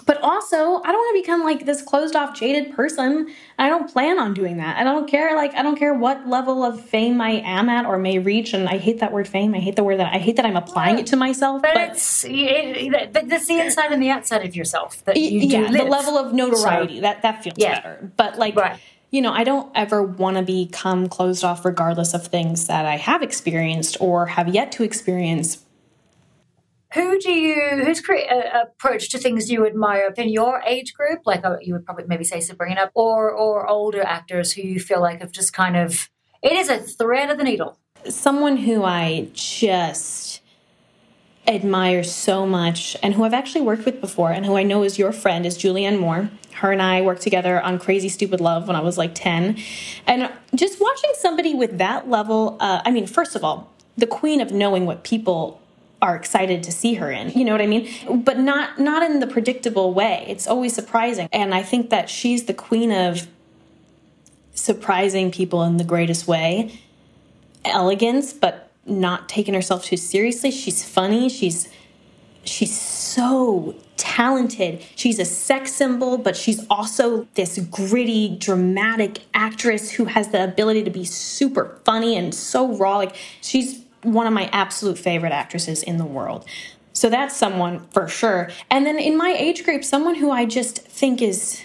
But 0.06 0.22
also, 0.22 0.56
I 0.56 0.92
don't 0.92 1.00
want 1.00 1.16
to 1.16 1.22
become 1.22 1.44
like 1.44 1.66
this 1.66 1.82
closed 1.82 2.16
off, 2.16 2.36
jaded 2.36 2.76
person. 2.76 3.34
I 3.58 3.70
don't 3.70 3.92
plan 3.92 4.20
on 4.20 4.36
doing 4.36 4.58
that. 4.58 4.78
I 4.78 4.84
don't 4.84 5.10
care. 5.10 5.36
Like, 5.36 5.56
I 5.56 5.64
don't 5.64 5.78
care 5.78 5.96
what 5.96 6.28
level 6.28 6.64
of 6.64 6.80
fame 6.80 7.20
I 7.22 7.42
am 7.44 7.70
at 7.70 7.86
or 7.86 7.98
may 7.98 8.20
reach. 8.20 8.54
And 8.54 8.70
I 8.70 8.78
hate 8.78 9.00
that 9.00 9.12
word 9.12 9.28
fame. 9.28 9.56
I 9.56 9.60
hate 9.60 9.76
the 9.76 9.84
word 9.84 10.00
that 10.00 10.14
I 10.14 10.20
hate 10.20 10.36
that 10.36 10.46
I'm 10.46 10.58
applying 10.58 11.00
it 11.00 11.08
to 11.08 11.16
myself. 11.16 11.64
But, 11.64 11.74
but 11.74 11.92
it's 11.92 12.24
it, 12.28 13.14
that's 13.14 13.48
the 13.48 13.60
inside 13.60 13.92
and 13.92 14.02
the 14.02 14.12
outside 14.12 14.46
of 14.46 14.56
yourself 14.56 15.04
that 15.06 15.18
you 15.18 15.40
yeah, 15.40 15.72
the 15.72 15.84
level 15.86 16.18
of 16.18 16.34
notoriety 16.34 16.98
so, 16.98 17.02
that 17.02 17.24
that 17.24 17.44
feels 17.44 17.58
yeah. 17.58 17.82
better. 17.82 18.12
But 18.16 18.38
like. 18.38 18.56
Right 18.56 18.80
you 19.12 19.22
know, 19.22 19.32
I 19.32 19.46
don't 19.46 19.72
ever 19.76 20.04
want 20.04 20.36
to 20.36 20.44
become 20.44 21.08
closed 21.08 21.46
off 21.46 21.64
regardless 21.64 22.14
of 22.14 22.28
things 22.28 22.68
that 22.68 22.86
I 22.86 22.98
have 22.98 23.24
experienced 23.24 23.96
or 24.02 24.26
have 24.26 24.54
yet 24.54 24.74
to 24.74 24.84
experience 24.84 25.64
who 26.96 27.20
do 27.20 27.32
you 27.32 27.84
whose 27.84 28.02
cre- 28.02 28.30
uh, 28.30 28.64
approach 28.64 29.10
to 29.10 29.18
things 29.20 29.52
you 29.52 29.66
admire 29.68 30.14
in 30.18 30.30
your 30.30 30.62
age 30.66 30.94
group? 30.94 31.22
Like 31.26 31.46
uh, 31.46 31.58
you 31.62 31.74
would 31.74 31.86
probably 31.86 32.06
maybe 32.08 32.24
say 32.24 32.40
sabrina 32.40 32.90
or 32.96 33.30
or 33.30 33.68
older 33.68 34.02
actors 34.02 34.54
who 34.54 34.62
you 34.62 34.80
feel 34.80 35.02
like 35.02 35.20
have 35.20 35.32
just 35.32 35.54
kind 35.54 35.76
of 35.76 36.10
it 36.42 36.54
is 36.54 36.70
a 36.70 36.80
thread 36.80 37.30
of 37.30 37.38
the 37.38 37.44
needle. 37.44 37.78
Someone 38.10 38.58
who 38.58 38.84
i 38.84 39.28
just 39.34 40.42
admire 41.48 42.04
so 42.04 42.46
much 42.46 42.98
and 43.04 43.14
who 43.14 43.24
i've 43.24 43.34
actually 43.34 43.62
worked 43.62 43.86
with 43.86 44.02
before 44.02 44.32
and 44.32 44.48
who 44.48 44.56
i 44.56 44.64
know 44.64 44.82
is 44.82 44.98
your 44.98 45.12
friend 45.12 45.46
is 45.46 45.58
julianne 45.58 46.00
moore. 46.00 46.30
Her 46.54 46.72
and 46.72 46.82
I 46.82 47.02
worked 47.02 47.22
together 47.22 47.62
on 47.62 47.80
Crazy 47.80 48.08
Stupid 48.08 48.40
Love 48.40 48.68
when 48.68 48.78
I 48.78 48.80
was 48.80 48.98
like 48.98 49.14
10. 49.14 49.58
And 50.08 50.32
just 50.56 50.80
watching 50.80 51.12
somebody 51.16 51.54
with 51.54 51.78
that 51.80 52.10
level, 52.10 52.56
uh, 52.62 52.82
I 52.86 52.92
mean, 52.92 53.08
first 53.08 53.36
of 53.36 53.44
all, 53.44 53.70
the 53.98 54.08
queen 54.08 54.40
of 54.40 54.54
knowing 54.54 54.86
what 54.86 55.04
people 55.04 55.62
are 56.06 56.16
excited 56.16 56.62
to 56.62 56.72
see 56.72 56.94
her 56.96 57.12
in. 57.12 57.32
You 57.32 57.44
know 57.46 57.52
what 57.52 57.62
I 57.62 57.68
mean? 57.68 57.90
But 58.24 58.38
not 58.38 58.80
not 58.80 59.02
in 59.02 59.20
the 59.20 59.28
predictable 59.28 59.92
way. 59.92 60.24
It's 60.28 60.48
always 60.48 60.74
surprising. 60.74 61.28
And 61.34 61.54
I 61.54 61.64
think 61.64 61.90
that 61.90 62.10
she's 62.10 62.46
the 62.46 62.54
queen 62.54 62.92
of 62.92 63.28
surprising 64.54 65.32
people 65.32 65.64
in 65.64 65.78
the 65.78 65.84
greatest 65.84 66.28
way. 66.28 66.80
Elegance, 67.66 68.34
but 68.34 68.70
not 68.86 69.28
taking 69.28 69.56
herself 69.56 69.84
too 69.84 69.98
seriously. 69.98 70.52
She's 70.52 70.88
funny. 70.88 71.28
She's 71.28 71.68
she's 72.44 72.80
so 72.80 73.74
talented. 73.98 74.84
She's 74.96 75.18
a 75.18 75.26
sex 75.26 75.74
symbol, 75.74 76.20
but 76.20 76.38
she's 76.38 76.64
also 76.70 77.28
this 77.34 77.58
gritty, 77.72 78.38
dramatic 78.38 79.22
actress 79.34 79.90
who 79.90 80.06
has 80.06 80.28
the 80.28 80.44
ability 80.44 80.84
to 80.84 80.92
be 80.92 81.04
super 81.04 81.80
funny 81.84 82.16
and 82.16 82.36
so 82.36 82.76
raw. 82.78 82.98
Like 82.98 83.16
she's 83.42 83.85
one 84.06 84.28
of 84.28 84.34
my 84.34 84.50
absolute 84.52 84.98
favorite 84.98 85.32
actresses 85.32 85.84
in 85.84 85.98
the 85.98 86.06
world. 86.06 86.46
So 86.94 87.10
that's 87.10 87.36
someone 87.36 87.86
for 87.90 88.08
sure. 88.08 88.50
And 88.70 88.86
then 88.86 88.98
in 88.98 89.18
my 89.18 89.36
age 89.38 89.66
group, 89.66 89.84
someone 89.84 90.16
who 90.16 90.32
I 90.32 90.46
just 90.46 90.80
think 90.80 91.22
is 91.22 91.62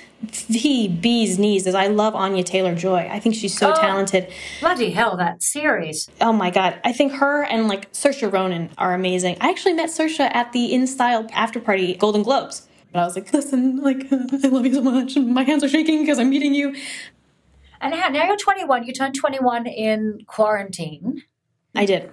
the 0.49 0.89
bee's 0.89 1.39
knees 1.39 1.67
is 1.67 1.75
I 1.75 1.87
love 1.87 2.15
Anya 2.15 2.45
Taylor 2.45 2.75
Joy. 2.75 3.09
I 3.11 3.21
think 3.21 3.35
she's 3.35 3.57
so 3.57 3.73
oh, 3.73 3.81
talented. 3.81 4.31
Bloody 4.61 4.91
hell, 4.91 5.17
that 5.17 5.43
series. 5.43 6.11
Oh 6.21 6.33
my 6.33 6.51
god. 6.51 6.79
I 6.85 6.93
think 6.93 7.13
her 7.13 7.45
and 7.45 7.69
like 7.69 7.91
Saoirse 7.93 8.31
Ronan 8.31 8.71
are 8.77 8.93
amazing. 8.93 9.37
I 9.41 9.51
actually 9.51 9.75
met 9.75 9.89
Saoirse 9.89 10.21
at 10.21 10.53
the 10.53 10.75
In 10.75 10.87
Style 10.87 11.27
after 11.33 11.61
party 11.61 11.95
Golden 11.95 12.23
Globes. 12.23 12.67
But 12.93 13.01
I 13.01 13.05
was 13.05 13.15
like, 13.15 13.33
listen, 13.33 13.79
like 13.79 14.07
I 14.13 14.49
love 14.49 14.67
you 14.67 14.75
so 14.75 14.83
much. 14.83 15.17
My 15.17 15.45
hands 15.45 15.65
are 15.65 15.69
shaking 15.69 16.01
because 16.01 16.19
I'm 16.19 16.29
meeting 16.29 16.55
you. 16.55 16.75
And 17.81 17.93
now, 17.93 18.09
now 18.09 18.27
you're 18.27 18.37
21. 18.37 18.85
You 18.85 18.93
turned 18.93 19.15
21 19.15 19.67
in 19.67 20.25
quarantine. 20.27 21.23
I 21.75 21.87
did. 21.87 22.11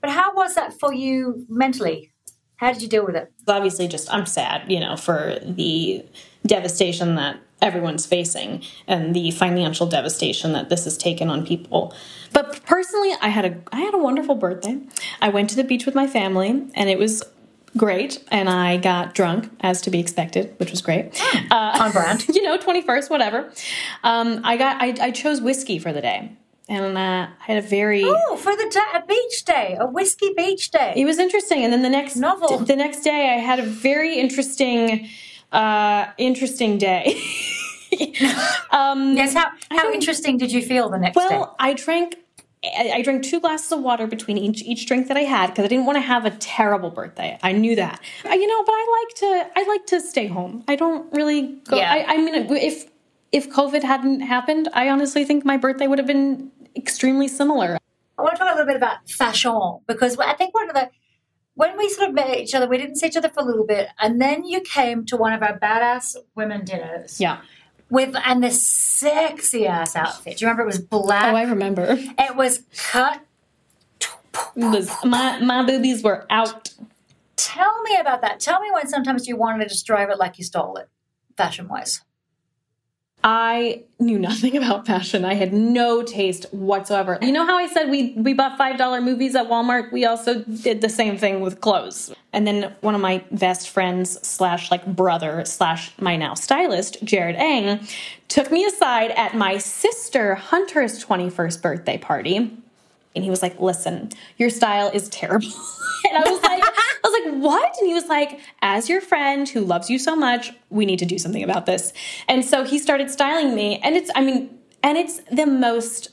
But 0.00 0.10
how 0.10 0.34
was 0.34 0.54
that 0.54 0.78
for 0.78 0.92
you 0.92 1.46
mentally? 1.48 2.12
How 2.56 2.72
did 2.72 2.82
you 2.82 2.88
deal 2.88 3.06
with 3.06 3.16
it? 3.16 3.32
Obviously, 3.46 3.88
just 3.88 4.12
I'm 4.12 4.26
sad, 4.26 4.70
you 4.70 4.80
know, 4.80 4.96
for 4.96 5.38
the 5.42 6.04
devastation 6.44 7.14
that 7.14 7.38
everyone's 7.60 8.06
facing 8.06 8.62
and 8.86 9.14
the 9.14 9.30
financial 9.32 9.86
devastation 9.86 10.52
that 10.52 10.68
this 10.68 10.84
has 10.84 10.96
taken 10.96 11.28
on 11.30 11.46
people. 11.46 11.94
But 12.32 12.64
personally, 12.64 13.12
I 13.20 13.28
had 13.28 13.44
a 13.44 13.56
I 13.72 13.80
had 13.80 13.94
a 13.94 13.98
wonderful 13.98 14.34
birthday. 14.34 14.80
I 15.20 15.28
went 15.28 15.50
to 15.50 15.56
the 15.56 15.64
beach 15.64 15.86
with 15.86 15.94
my 15.94 16.06
family 16.06 16.48
and 16.74 16.88
it 16.88 16.98
was 16.98 17.22
great 17.76 18.24
and 18.28 18.48
I 18.48 18.76
got 18.76 19.14
drunk 19.14 19.50
as 19.60 19.80
to 19.82 19.90
be 19.90 20.00
expected, 20.00 20.54
which 20.58 20.70
was 20.70 20.82
great. 20.82 21.16
Hmm. 21.16 21.52
Uh, 21.52 21.84
on 21.84 21.92
brand. 21.92 22.26
you 22.34 22.42
know, 22.42 22.58
21st, 22.58 23.10
whatever. 23.10 23.52
Um, 24.02 24.40
I 24.44 24.56
got 24.56 24.82
I, 24.82 24.94
I 25.00 25.10
chose 25.10 25.40
whiskey 25.40 25.78
for 25.78 25.92
the 25.92 26.00
day 26.00 26.32
and 26.68 26.98
uh, 26.98 27.00
I 27.00 27.28
had 27.38 27.56
a 27.56 27.66
very 27.66 28.04
oh 28.04 28.36
for 28.36 28.54
the 28.54 28.68
day, 28.70 28.80
a 28.94 29.06
beach 29.06 29.44
day, 29.44 29.76
a 29.80 29.86
whiskey 29.86 30.32
beach 30.36 30.70
day. 30.70 30.92
It 30.96 31.06
was 31.06 31.18
interesting, 31.18 31.64
and 31.64 31.72
then 31.72 31.82
the 31.82 31.88
next 31.88 32.16
novel, 32.16 32.58
the 32.58 32.76
next 32.76 33.00
day, 33.00 33.34
I 33.34 33.38
had 33.38 33.58
a 33.58 33.62
very 33.62 34.18
interesting, 34.18 35.08
uh, 35.50 36.06
interesting 36.18 36.76
day. 36.76 37.20
um, 38.70 39.16
yes, 39.16 39.32
how 39.32 39.50
how 39.70 39.92
interesting 39.92 40.36
did 40.36 40.52
you 40.52 40.62
feel 40.62 40.90
the 40.90 40.98
next 40.98 41.16
well, 41.16 41.28
day? 41.28 41.36
Well, 41.38 41.56
I 41.58 41.72
drank. 41.72 42.16
I 42.76 43.02
drank 43.02 43.22
two 43.22 43.38
glasses 43.38 43.70
of 43.70 43.82
water 43.82 44.08
between 44.08 44.36
each 44.36 44.62
each 44.62 44.86
drink 44.86 45.06
that 45.08 45.16
I 45.16 45.22
had 45.22 45.46
because 45.50 45.64
I 45.64 45.68
didn't 45.68 45.86
want 45.86 45.96
to 45.96 46.02
have 46.02 46.26
a 46.26 46.30
terrible 46.30 46.90
birthday. 46.90 47.38
I 47.40 47.52
knew 47.52 47.76
that, 47.76 48.00
uh, 48.28 48.30
you 48.30 48.48
know. 48.48 48.64
But 48.64 48.72
I 48.72 49.04
like 49.06 49.16
to 49.18 49.50
I 49.60 49.64
like 49.68 49.86
to 49.86 50.00
stay 50.00 50.26
home. 50.26 50.64
I 50.66 50.74
don't 50.74 51.10
really 51.14 51.60
go. 51.68 51.76
Yeah. 51.76 51.92
I, 51.92 52.14
I 52.14 52.16
mean, 52.16 52.34
if 52.34 52.90
if 53.30 53.48
COVID 53.50 53.82
hadn't 53.82 54.20
happened, 54.20 54.68
I 54.72 54.88
honestly 54.88 55.24
think 55.24 55.44
my 55.44 55.56
birthday 55.56 55.86
would 55.86 55.98
have 55.98 56.06
been 56.06 56.50
extremely 56.78 57.28
similar. 57.28 57.78
I 58.18 58.22
want 58.22 58.34
to 58.34 58.38
talk 58.38 58.48
a 58.48 58.56
little 58.56 58.66
bit 58.66 58.76
about 58.76 59.08
fashion 59.08 59.78
because 59.86 60.16
I 60.18 60.34
think 60.34 60.54
one 60.54 60.68
of 60.68 60.74
the 60.74 60.90
when 61.54 61.76
we 61.76 61.88
sort 61.88 62.10
of 62.10 62.14
met 62.14 62.38
each 62.38 62.54
other, 62.54 62.68
we 62.68 62.78
didn't 62.78 62.96
see 62.96 63.08
each 63.08 63.16
other 63.16 63.28
for 63.28 63.40
a 63.40 63.44
little 63.44 63.66
bit, 63.66 63.88
and 63.98 64.20
then 64.20 64.44
you 64.44 64.60
came 64.60 65.04
to 65.06 65.16
one 65.16 65.32
of 65.32 65.42
our 65.42 65.58
badass 65.58 66.14
women 66.36 66.64
dinners. 66.64 67.20
Yeah. 67.20 67.40
With 67.90 68.14
and 68.24 68.44
this 68.44 68.62
sexy 68.62 69.66
ass 69.66 69.96
outfit. 69.96 70.36
Do 70.36 70.44
you 70.44 70.48
remember 70.48 70.62
it 70.62 70.66
was 70.66 70.78
black? 70.78 71.32
Oh, 71.32 71.36
I 71.36 71.42
remember. 71.42 71.96
It 71.98 72.36
was 72.36 72.62
cut. 72.76 73.22
It 74.54 74.64
was, 74.64 74.94
my 75.04 75.40
my 75.40 75.64
boobies 75.64 76.02
were 76.02 76.26
out. 76.30 76.70
Tell 77.34 77.82
me 77.82 77.96
about 77.96 78.20
that. 78.20 78.40
Tell 78.40 78.60
me 78.60 78.68
when 78.72 78.86
sometimes 78.86 79.26
you 79.26 79.36
wanted 79.36 79.64
to 79.64 79.68
just 79.70 79.86
drive 79.86 80.10
it 80.10 80.18
like 80.18 80.38
you 80.38 80.44
stole 80.44 80.76
it, 80.76 80.88
fashion 81.36 81.66
wise. 81.66 82.02
I 83.30 83.82
knew 83.98 84.18
nothing 84.18 84.56
about 84.60 84.86
fashion. 84.86 85.22
I 85.26 85.34
had 85.34 85.52
no 85.52 86.02
taste 86.02 86.46
whatsoever. 86.50 87.18
You 87.20 87.30
know 87.30 87.44
how 87.44 87.58
I 87.58 87.66
said 87.66 87.90
we 87.90 88.14
we 88.16 88.32
bought 88.32 88.58
$5 88.58 89.04
movies 89.04 89.36
at 89.36 89.48
Walmart? 89.48 89.92
We 89.92 90.06
also 90.06 90.42
did 90.44 90.80
the 90.80 90.88
same 90.88 91.18
thing 91.18 91.40
with 91.42 91.60
clothes. 91.60 92.14
And 92.32 92.46
then 92.46 92.74
one 92.80 92.94
of 92.94 93.02
my 93.02 93.22
best 93.30 93.68
friends 93.68 94.18
slash 94.26 94.70
like 94.70 94.86
brother 94.86 95.44
slash 95.44 95.92
my 96.00 96.16
now 96.16 96.32
stylist, 96.32 97.04
Jared 97.04 97.36
Eng, 97.36 97.86
took 98.28 98.50
me 98.50 98.64
aside 98.64 99.10
at 99.10 99.36
my 99.36 99.58
sister 99.58 100.34
Hunter's 100.34 101.04
21st 101.04 101.60
birthday 101.60 101.98
party. 101.98 102.50
And 103.18 103.24
he 103.24 103.30
was 103.30 103.42
like, 103.42 103.58
listen, 103.58 104.10
your 104.36 104.48
style 104.48 104.92
is 104.94 105.08
terrible. 105.08 105.48
and 106.08 106.16
I 106.16 106.30
was 106.30 106.40
like, 106.40 106.62
I 106.62 107.00
was 107.02 107.24
like, 107.24 107.42
what? 107.42 107.74
And 107.80 107.88
he 107.88 107.92
was 107.92 108.06
like, 108.06 108.38
as 108.62 108.88
your 108.88 109.00
friend 109.00 109.48
who 109.48 109.62
loves 109.62 109.90
you 109.90 109.98
so 109.98 110.14
much, 110.14 110.52
we 110.70 110.86
need 110.86 111.00
to 111.00 111.04
do 111.04 111.18
something 111.18 111.42
about 111.42 111.66
this. 111.66 111.92
And 112.28 112.44
so 112.44 112.62
he 112.62 112.78
started 112.78 113.10
styling 113.10 113.56
me. 113.56 113.80
And 113.82 113.96
it's, 113.96 114.08
I 114.14 114.20
mean, 114.20 114.56
and 114.84 114.96
it's 114.96 115.18
the 115.32 115.46
most 115.46 116.10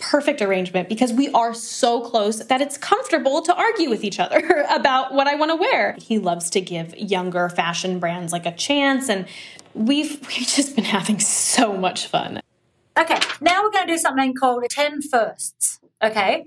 perfect 0.00 0.42
arrangement 0.42 0.88
because 0.88 1.12
we 1.12 1.28
are 1.28 1.54
so 1.54 2.00
close 2.00 2.44
that 2.46 2.60
it's 2.60 2.76
comfortable 2.76 3.40
to 3.42 3.54
argue 3.54 3.88
with 3.88 4.02
each 4.02 4.18
other 4.18 4.66
about 4.70 5.14
what 5.14 5.28
I 5.28 5.36
want 5.36 5.52
to 5.52 5.56
wear. 5.56 5.94
He 6.00 6.18
loves 6.18 6.50
to 6.50 6.60
give 6.60 6.96
younger 6.96 7.48
fashion 7.48 8.00
brands 8.00 8.32
like 8.32 8.44
a 8.44 8.56
chance 8.56 9.08
and 9.08 9.28
we've 9.72 10.20
we've 10.26 10.48
just 10.48 10.74
been 10.74 10.84
having 10.84 11.20
so 11.20 11.76
much 11.76 12.08
fun. 12.08 12.40
Okay, 12.98 13.20
now 13.40 13.62
we're 13.62 13.70
going 13.70 13.86
to 13.86 13.92
do 13.92 13.98
something 13.98 14.34
called 14.34 14.64
10 14.68 15.02
firsts. 15.02 15.78
Okay? 16.04 16.44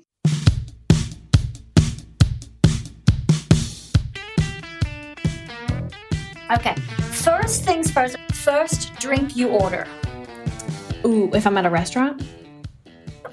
Okay. 6.51 6.75
First 7.11 7.63
things 7.63 7.91
first. 7.91 8.17
First 8.33 8.93
drink 8.99 9.35
you 9.35 9.49
order. 9.49 9.87
Ooh, 11.03 11.31
if 11.33 11.47
I'm 11.47 11.57
at 11.57 11.65
a 11.65 11.71
restaurant? 11.71 12.21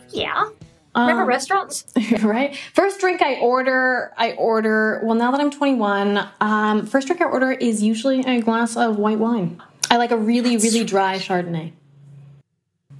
Yeah. 0.08 0.48
Um, 0.94 1.08
Remember 1.08 1.26
restaurants? 1.26 1.92
right. 2.22 2.56
First 2.72 3.00
drink 3.00 3.20
I 3.20 3.34
order, 3.40 4.14
I 4.16 4.32
order, 4.32 5.02
well, 5.04 5.14
now 5.14 5.30
that 5.30 5.40
I'm 5.40 5.50
21, 5.50 6.26
um, 6.40 6.86
first 6.86 7.06
drink 7.06 7.20
I 7.20 7.26
order 7.26 7.52
is 7.52 7.82
usually 7.82 8.20
a 8.20 8.40
glass 8.40 8.76
of 8.76 8.96
white 8.96 9.18
wine. 9.18 9.62
I 9.90 9.96
like 9.98 10.10
a 10.10 10.16
really, 10.16 10.56
really 10.56 10.84
dry 10.84 11.18
Chardonnay. 11.18 11.72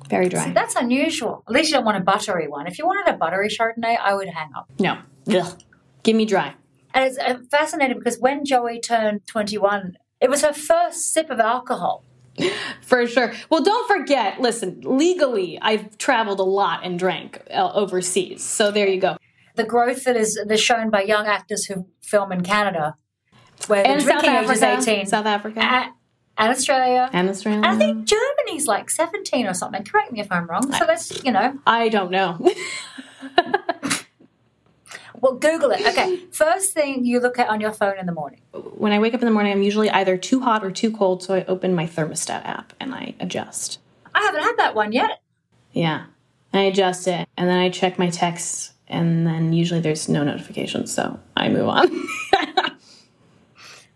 Very 0.09 0.29
dry. 0.29 0.45
See, 0.47 0.53
that's 0.53 0.77
unusual. 0.77 1.43
At 1.49 1.53
least 1.55 1.71
you 1.71 1.77
don't 1.77 1.85
want 1.85 1.97
a 1.97 2.01
buttery 2.01 2.49
one. 2.49 2.67
If 2.67 2.79
you 2.79 2.87
wanted 2.87 3.13
a 3.13 3.17
buttery 3.17 3.49
Chardonnay, 3.49 3.99
I 3.99 4.15
would 4.15 4.29
hang 4.29 4.51
up. 4.57 4.71
No. 4.79 4.99
Ugh. 5.35 5.63
Give 6.03 6.15
me 6.17 6.25
dry. 6.27 6.55
And 6.93 7.05
it's 7.05 7.19
uh, 7.19 7.39
fascinating 7.51 7.99
because 7.99 8.19
when 8.19 8.45
Joey 8.45 8.81
turned 8.81 9.27
21, 9.27 9.97
it 10.21 10.31
was 10.31 10.43
her 10.43 10.53
first 10.53 11.13
sip 11.13 11.31
of 11.31 11.41
alcohol. 11.41 12.05
For 12.83 13.07
sure. 13.07 13.33
Well, 13.51 13.63
don't 13.63 13.89
forget, 13.89 14.41
listen, 14.41 14.81
legally, 14.85 15.59
I've 15.61 15.97
traveled 15.99 16.41
a 16.41 16.45
lot 16.45 16.85
and 16.85 16.99
drank 16.99 17.43
uh, 17.51 17.73
overseas. 17.73 18.43
So 18.43 18.71
there 18.71 18.89
you 18.89 19.01
go. 19.01 19.17
The 19.57 19.65
growth 19.65 20.05
that 20.05 20.17
is, 20.17 20.35
that 20.35 20.53
is 20.53 20.61
shown 20.61 20.91
by 20.91 21.03
young 21.03 21.27
actors 21.27 21.65
who 21.67 21.87
film 22.03 22.33
in 22.33 22.43
Canada 22.43 22.97
where 23.69 23.87
And 23.87 24.03
South 24.03 24.23
drinking 24.23 24.31
age 24.31 24.51
is 24.51 24.63
Africa. 24.63 24.91
18. 24.93 25.07
South 25.07 25.27
Africa. 25.27 25.61
A- 25.61 25.93
and 26.37 26.51
Australia. 26.51 27.09
and 27.13 27.29
Australia. 27.29 27.59
And 27.59 27.67
I 27.67 27.77
think 27.77 28.07
Germany's 28.07 28.67
like 28.67 28.91
17 28.91 29.47
or 29.47 29.55
something. 29.55 29.85
Correct 29.85 30.13
me 30.13 30.21
if 30.21 30.31
I'm 30.31 30.47
wrong. 30.47 30.73
So 30.73 30.87
that's, 30.87 31.25
you 31.25 31.33
know, 31.33 31.59
I 31.67 31.89
don't 31.89 32.11
know. 32.11 32.39
well, 35.21 35.35
Google 35.35 35.71
it. 35.71 35.87
Okay. 35.87 36.17
First 36.33 36.73
thing 36.73 37.05
you 37.05 37.21
look 37.21 37.39
at 37.39 37.49
on 37.49 37.61
your 37.61 37.73
phone 37.73 37.99
in 37.99 38.07
the 38.07 38.13
morning. 38.13 38.41
when 38.53 38.93
I 38.93 38.99
wake 38.99 39.15
up 39.15 39.21
in 39.21 39.27
the 39.27 39.33
morning, 39.33 39.53
I'm 39.53 39.63
usually 39.63 39.91
either 39.91 40.17
too 40.17 40.41
hot 40.41 40.65
or 40.65 40.71
too 40.71 40.91
cold, 40.91 41.23
so 41.23 41.35
I 41.35 41.45
open 41.45 41.75
my 41.75 41.87
thermostat 41.87 42.45
app 42.45 42.73
and 42.81 42.95
I 42.95 43.15
adjust. 43.21 43.79
I 44.15 44.21
haven't 44.21 44.43
had 44.43 44.57
that 44.59 44.75
one 44.75 44.93
yet. 44.93 45.21
Yeah. 45.73 46.05
I 46.53 46.61
adjust 46.63 47.09
it 47.09 47.29
and 47.37 47.49
then 47.49 47.59
I 47.59 47.69
check 47.69 47.99
my 47.99 48.11
texts 48.11 48.73
and 48.87 49.27
then 49.27 49.53
usually 49.53 49.81
there's 49.81 50.09
no 50.09 50.23
notifications, 50.25 50.93
so 50.93 51.19
I 51.37 51.49
move 51.49 51.69
on. 51.69 51.89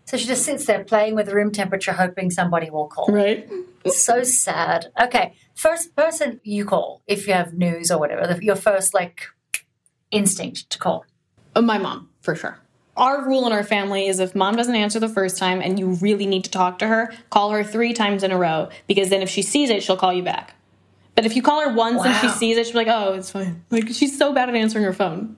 So 0.09 0.17
she 0.17 0.25
just 0.25 0.43
sits 0.43 0.65
there 0.65 0.83
playing 0.83 1.13
with 1.13 1.27
the 1.27 1.35
room 1.35 1.51
temperature, 1.51 1.91
hoping 1.93 2.31
somebody 2.31 2.71
will 2.71 2.87
call. 2.87 3.05
right? 3.09 3.47
So 3.85 4.23
sad. 4.23 4.87
Okay. 4.99 5.35
First 5.53 5.95
person 5.95 6.39
you 6.43 6.65
call 6.65 7.03
if 7.05 7.27
you 7.27 7.33
have 7.33 7.53
news 7.53 7.91
or 7.91 7.99
whatever, 7.99 8.41
your 8.41 8.55
first 8.55 8.95
like 8.95 9.27
instinct 10.09 10.67
to 10.71 10.79
call. 10.79 11.05
Oh, 11.55 11.61
my 11.61 11.77
mom, 11.77 12.09
for 12.21 12.33
sure. 12.33 12.57
Our 12.97 13.23
rule 13.23 13.45
in 13.45 13.53
our 13.53 13.63
family 13.63 14.07
is 14.07 14.19
if 14.19 14.33
mom 14.33 14.55
doesn't 14.55 14.75
answer 14.75 14.99
the 14.99 15.07
first 15.07 15.37
time 15.37 15.61
and 15.61 15.77
you 15.77 15.89
really 16.01 16.25
need 16.25 16.43
to 16.45 16.49
talk 16.49 16.79
to 16.79 16.87
her, 16.87 17.13
call 17.29 17.51
her 17.51 17.63
three 17.63 17.93
times 17.93 18.23
in 18.23 18.31
a 18.31 18.37
row 18.37 18.69
because 18.87 19.09
then 19.11 19.21
if 19.21 19.29
she 19.29 19.43
sees 19.43 19.69
it, 19.69 19.83
she'll 19.83 19.95
call 19.95 20.11
you 20.11 20.23
back. 20.23 20.55
But 21.13 21.27
if 21.27 21.35
you 21.35 21.43
call 21.43 21.61
her 21.61 21.71
once 21.71 22.03
and 22.03 22.15
she 22.15 22.29
sees 22.29 22.57
it, 22.57 22.65
she'll 22.65 22.73
be 22.73 22.85
like, 22.85 22.87
oh, 22.87 23.13
it's 23.13 23.29
fine. 23.29 23.63
Like, 23.69 23.89
she's 23.89 24.17
so 24.17 24.33
bad 24.33 24.49
at 24.49 24.55
answering 24.55 24.85
her 24.85 24.93
phone. 24.93 25.37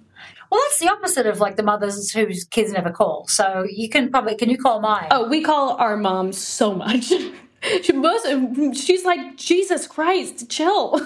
Well, 0.49 0.61
that's 0.65 0.79
the 0.79 0.89
opposite 0.89 1.25
of 1.27 1.39
like 1.39 1.55
the 1.55 1.63
mothers 1.63 2.11
whose 2.11 2.43
kids 2.43 2.71
never 2.73 2.91
call. 2.91 3.25
So 3.27 3.65
you 3.69 3.89
can 3.89 4.09
probably 4.09 4.35
can 4.35 4.49
you 4.49 4.57
call 4.57 4.81
mine? 4.81 5.07
Oh, 5.11 5.29
we 5.29 5.41
call 5.41 5.75
our 5.77 5.95
mom 5.97 6.33
so 6.33 6.73
much. 6.73 7.11
she 7.83 7.93
must, 7.93 8.27
she's 8.75 9.05
like, 9.05 9.37
Jesus 9.37 9.87
Christ, 9.87 10.49
chill. 10.49 10.99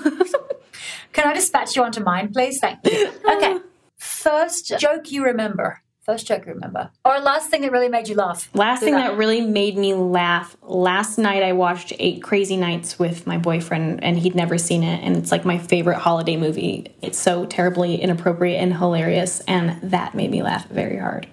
Can 1.14 1.28
I 1.28 1.34
dispatch 1.34 1.76
you 1.76 1.84
onto 1.84 2.04
mine, 2.04 2.32
please? 2.34 2.60
Thank 2.60 2.80
you. 2.86 3.12
Okay. 3.30 3.58
First 3.98 4.78
joke 4.80 5.12
you 5.12 5.24
remember. 5.24 5.82
First 6.06 6.28
joke 6.28 6.46
you 6.46 6.54
remember. 6.54 6.92
Or 7.04 7.20
last 7.20 7.50
thing 7.50 7.62
that 7.62 7.72
really 7.72 7.90
made 7.90 8.08
you 8.08 8.14
laugh. 8.14 8.48
Last 8.54 8.82
Do 8.82 8.86
thing 8.86 8.94
that. 8.94 9.12
that 9.12 9.18
really 9.18 9.42
made 9.42 9.76
me 9.76 9.96
laugh 9.96 10.56
last 10.62 11.18
night, 11.18 11.42
I 11.42 11.54
watched 11.54 11.94
Eight 11.98 12.22
Crazy 12.22 12.58
Nights 12.58 13.00
with 13.00 13.26
my 13.26 13.40
boyfriend, 13.40 14.04
and 14.04 14.20
he'd 14.20 14.36
never 14.36 14.60
seen 14.60 14.84
it. 14.84 15.04
And 15.04 15.18
it's 15.18 15.32
like 15.32 15.46
my 15.46 15.58
favorite 15.58 15.98
holiday 15.98 16.38
movie. 16.38 16.94
It's 17.02 17.18
so 17.18 17.48
terribly 17.48 17.96
inappropriate 18.00 18.62
and 18.62 18.72
hilarious, 18.76 19.40
and 19.48 19.82
that 19.82 20.14
made 20.14 20.30
me 20.30 20.44
laugh 20.44 20.68
very 20.70 21.00
hard. 21.00 21.28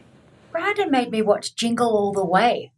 Brandon 0.52 0.90
made 0.90 1.10
me 1.10 1.20
watch 1.20 1.54
Jingle 1.54 1.94
All 1.94 2.12
the 2.12 2.24
Way. 2.24 2.72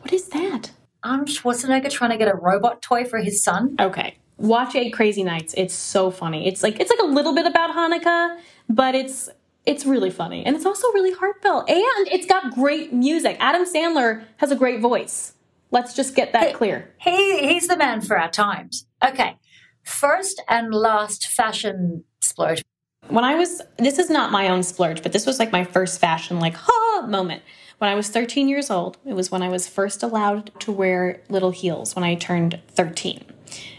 What 0.00 0.14
is 0.14 0.28
that? 0.28 0.70
Arnold 1.04 1.28
Schwarzenegger 1.28 1.90
trying 1.90 2.12
to 2.12 2.16
get 2.16 2.28
a 2.28 2.36
robot 2.36 2.80
toy 2.80 3.04
for 3.04 3.18
his 3.18 3.44
son. 3.44 3.76
Okay. 3.78 4.16
Watch 4.38 4.74
Eight 4.74 4.92
Crazy 4.92 5.22
Nights. 5.22 5.54
It's 5.56 5.74
so 5.74 6.10
funny. 6.10 6.48
It's 6.48 6.62
like 6.62 6.80
it's 6.80 6.90
like 6.90 7.00
a 7.00 7.06
little 7.06 7.34
bit 7.34 7.46
about 7.46 7.74
Hanukkah, 7.74 8.38
but 8.68 8.94
it's 8.94 9.28
it's 9.66 9.84
really 9.84 10.10
funny. 10.10 10.46
And 10.46 10.56
it's 10.56 10.64
also 10.64 10.86
really 10.92 11.12
heartfelt. 11.12 11.68
And 11.68 12.08
it's 12.08 12.26
got 12.26 12.54
great 12.54 12.92
music. 12.92 13.36
Adam 13.40 13.64
Sandler 13.64 14.24
has 14.38 14.50
a 14.52 14.56
great 14.56 14.80
voice. 14.80 15.34
Let's 15.72 15.94
just 15.94 16.14
get 16.14 16.32
that 16.32 16.54
clear. 16.54 16.94
He 16.98 17.48
he's 17.48 17.66
the 17.66 17.76
man 17.76 18.00
for 18.00 18.18
our 18.18 18.30
times. 18.30 18.86
Okay. 19.04 19.36
First 19.82 20.40
and 20.48 20.72
last 20.72 21.26
fashion 21.26 22.04
splurge. 22.20 22.62
when 23.08 23.24
I 23.24 23.34
was 23.34 23.60
this 23.76 23.98
is 23.98 24.08
not 24.08 24.30
my 24.30 24.48
own 24.48 24.62
splurge, 24.62 25.02
but 25.02 25.12
this 25.12 25.26
was 25.26 25.38
like 25.40 25.50
my 25.52 25.64
first 25.64 26.00
fashion 26.00 26.38
like 26.38 26.54
ha 26.56 27.06
moment. 27.08 27.42
When 27.78 27.90
I 27.90 27.94
was 27.94 28.08
13 28.08 28.48
years 28.48 28.70
old, 28.70 28.96
it 29.04 29.12
was 29.12 29.30
when 29.30 29.42
I 29.42 29.48
was 29.48 29.68
first 29.68 30.02
allowed 30.02 30.50
to 30.60 30.72
wear 30.72 31.20
little 31.28 31.50
heels 31.50 31.94
when 31.94 32.04
I 32.04 32.14
turned 32.14 32.58
13. 32.68 33.22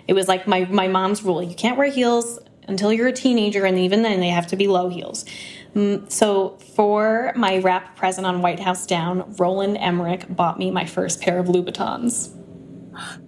It 0.07 0.13
was 0.13 0.27
like 0.27 0.45
my 0.45 0.65
my 0.65 0.89
mom's 0.89 1.23
rule, 1.23 1.41
you 1.41 1.55
can't 1.55 1.77
wear 1.77 1.89
heels 1.89 2.39
until 2.67 2.91
you're 2.91 3.07
a 3.07 3.13
teenager 3.13 3.65
and 3.65 3.79
even 3.79 4.01
then 4.01 4.19
they 4.19 4.27
have 4.27 4.47
to 4.47 4.55
be 4.55 4.67
low 4.67 4.89
heels. 4.89 5.25
Mm, 5.77 6.11
So 6.11 6.57
for 6.75 7.31
my 7.35 7.59
wrap 7.59 7.95
present 7.95 8.25
on 8.25 8.41
White 8.41 8.59
House 8.59 8.87
Down, 8.87 9.35
Roland 9.37 9.77
Emmerich 9.77 10.25
bought 10.27 10.57
me 10.57 10.71
my 10.71 10.85
first 10.85 11.21
pair 11.21 11.37
of 11.37 11.45
Louboutins. 11.47 12.33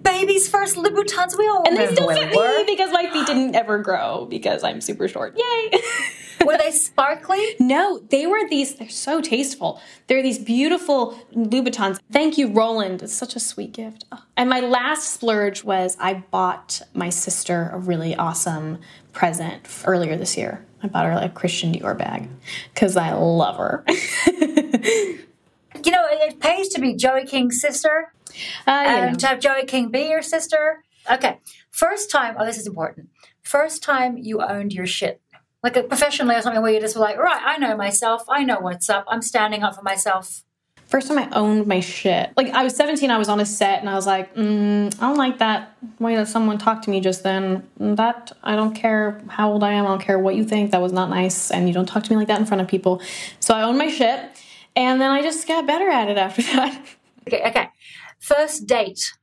Baby's 0.01 0.49
first 0.49 0.75
Louboutins. 0.75 1.37
We 1.37 1.47
all 1.47 1.63
And 1.67 1.77
they 1.77 1.93
still 1.93 2.09
fit 2.11 2.31
me 2.31 2.63
because 2.65 2.91
my 2.91 3.07
feet 3.11 3.27
didn't 3.27 3.53
ever 3.55 3.77
grow 3.77 4.25
because 4.25 4.63
I'm 4.63 4.81
super 4.81 5.07
short. 5.07 5.37
Yay! 5.37 5.79
Were 6.45 6.57
they 6.57 6.71
sparkly? 6.71 7.55
No, 7.59 7.99
they 8.09 8.25
were 8.25 8.47
these, 8.49 8.75
they're 8.75 8.89
so 8.89 9.21
tasteful. 9.21 9.79
They're 10.07 10.23
these 10.23 10.39
beautiful 10.39 11.19
Louboutins. 11.35 11.99
Thank 12.11 12.37
you, 12.37 12.47
Roland. 12.51 13.03
It's 13.03 13.13
such 13.13 13.35
a 13.35 13.39
sweet 13.41 13.73
gift. 13.73 14.05
Oh. 14.11 14.23
And 14.37 14.49
my 14.49 14.61
last 14.61 15.13
splurge 15.13 15.63
was 15.65 15.97
I 15.99 16.13
bought 16.31 16.81
my 16.93 17.09
sister 17.09 17.69
a 17.73 17.77
really 17.77 18.15
awesome 18.15 18.79
present 19.11 19.67
earlier 19.85 20.15
this 20.15 20.37
year. 20.37 20.65
I 20.81 20.87
bought 20.87 21.05
her 21.05 21.15
like 21.15 21.31
a 21.31 21.33
Christian 21.33 21.73
Dior 21.73 21.97
bag 21.97 22.29
because 22.73 22.95
I 22.97 23.11
love 23.13 23.57
her. 23.57 23.85
You 25.85 25.91
know, 25.91 26.03
it 26.09 26.39
pays 26.39 26.67
to 26.69 26.81
be 26.81 26.95
Joey 26.95 27.25
King's 27.25 27.61
sister 27.61 28.11
Uh, 28.67 28.83
know. 28.83 28.89
and 28.89 29.19
to 29.19 29.27
have 29.27 29.39
Joey 29.39 29.63
King 29.65 29.89
be 29.89 30.09
your 30.09 30.21
sister. 30.21 30.83
Okay. 31.09 31.37
First 31.71 32.11
time, 32.11 32.35
oh, 32.37 32.45
this 32.45 32.57
is 32.57 32.67
important. 32.67 33.09
First 33.43 33.81
time 33.83 34.17
you 34.17 34.41
owned 34.41 34.73
your 34.73 34.85
shit. 34.87 35.21
Like 35.63 35.73
professionally 35.87 36.35
or 36.35 36.41
something 36.41 36.61
where 36.61 36.73
you 36.73 36.79
just 36.81 36.95
were 36.95 37.01
like, 37.01 37.17
right, 37.17 37.41
I 37.45 37.57
know 37.57 37.77
myself. 37.77 38.23
I 38.29 38.43
know 38.43 38.59
what's 38.59 38.89
up. 38.89 39.05
I'm 39.07 39.21
standing 39.21 39.63
up 39.63 39.75
for 39.75 39.81
myself. 39.83 40.43
First 40.89 41.07
time 41.07 41.19
I 41.19 41.29
owned 41.33 41.67
my 41.67 41.81
shit. 41.81 42.31
Like 42.35 42.49
I 42.49 42.63
was 42.63 42.75
17, 42.75 43.11
I 43.11 43.19
was 43.19 43.29
on 43.29 43.39
a 43.39 43.45
set 43.45 43.79
and 43.79 43.87
I 43.87 43.93
was 43.93 44.07
like, 44.07 44.33
mm, 44.33 44.87
I 44.95 45.07
don't 45.07 45.17
like 45.17 45.37
that 45.37 45.77
way 45.99 46.15
that 46.15 46.27
someone 46.27 46.57
talked 46.57 46.85
to 46.85 46.89
me 46.89 46.99
just 46.99 47.21
then. 47.21 47.69
That 47.77 48.31
I 48.41 48.55
don't 48.55 48.73
care 48.73 49.21
how 49.27 49.51
old 49.51 49.63
I 49.63 49.73
am. 49.73 49.85
I 49.85 49.89
don't 49.89 50.01
care 50.01 50.17
what 50.17 50.33
you 50.33 50.43
think. 50.43 50.71
That 50.71 50.81
was 50.81 50.91
not 50.91 51.11
nice, 51.11 51.51
and 51.51 51.67
you 51.67 51.75
don't 51.75 51.85
talk 51.85 52.03
to 52.05 52.09
me 52.09 52.17
like 52.17 52.27
that 52.29 52.39
in 52.39 52.47
front 52.47 52.61
of 52.61 52.67
people. 52.67 53.03
So 53.39 53.53
I 53.53 53.61
owned 53.61 53.77
my 53.77 53.87
shit, 53.87 54.19
and 54.75 54.99
then 54.99 55.11
I 55.11 55.21
just 55.21 55.47
got 55.47 55.67
better 55.67 55.87
at 55.89 56.09
it 56.09 56.17
after 56.17 56.41
that. 56.55 56.83
Okay, 57.27 57.43
okay. 57.47 57.69
First 58.17 58.65
date. 58.65 59.13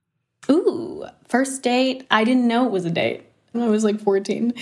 Ooh, 0.49 1.05
first 1.27 1.65
date. 1.65 2.07
I 2.13 2.23
didn't 2.23 2.47
know 2.47 2.67
it 2.67 2.71
was 2.71 2.85
a 2.85 2.91
date. 2.91 3.25
I 3.55 3.67
was 3.67 3.83
like 3.83 4.01
14. 4.01 4.53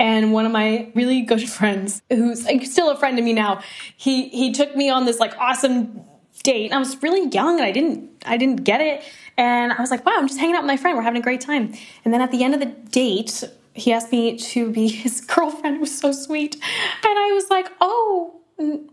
And 0.00 0.32
one 0.32 0.44
of 0.44 0.50
my 0.50 0.90
really 0.96 1.20
good 1.20 1.48
friends, 1.48 2.02
who's 2.10 2.44
like 2.44 2.64
still 2.64 2.90
a 2.90 2.96
friend 2.96 3.16
to 3.16 3.22
me 3.22 3.32
now, 3.32 3.62
he 3.96 4.28
he 4.30 4.52
took 4.52 4.74
me 4.74 4.90
on 4.90 5.04
this 5.04 5.20
like 5.20 5.36
awesome 5.38 6.04
date. 6.38 6.66
And 6.66 6.74
I 6.74 6.78
was 6.78 7.02
really 7.02 7.28
young 7.30 7.56
and 7.56 7.64
I 7.64 7.72
didn't 7.72 8.10
I 8.26 8.36
didn't 8.36 8.64
get 8.64 8.80
it. 8.80 9.02
And 9.36 9.72
I 9.72 9.80
was 9.80 9.90
like, 9.90 10.04
wow, 10.04 10.14
I'm 10.16 10.26
just 10.26 10.40
hanging 10.40 10.56
out 10.56 10.62
with 10.62 10.68
my 10.68 10.76
friend. 10.76 10.96
We're 10.96 11.04
having 11.04 11.20
a 11.20 11.24
great 11.24 11.40
time. 11.40 11.72
And 12.04 12.12
then 12.12 12.20
at 12.20 12.30
the 12.30 12.42
end 12.42 12.54
of 12.54 12.60
the 12.60 12.66
date, 12.66 13.44
he 13.74 13.92
asked 13.92 14.10
me 14.10 14.36
to 14.36 14.70
be 14.70 14.88
his 15.04 15.20
girlfriend. 15.20 15.76
It 15.76 15.80
was 15.80 15.96
so 15.96 16.12
sweet. 16.12 16.54
And 16.54 17.18
I 17.18 17.32
was 17.32 17.48
like, 17.50 17.70
oh, 17.80 18.40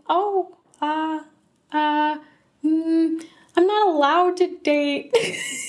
oh, 0.08 0.56
uh, 0.80 1.20
uh, 1.72 2.18
mm, 2.64 3.24
I'm 3.56 3.66
not 3.66 3.88
allowed 3.88 4.36
to 4.38 4.56
date. 4.62 5.14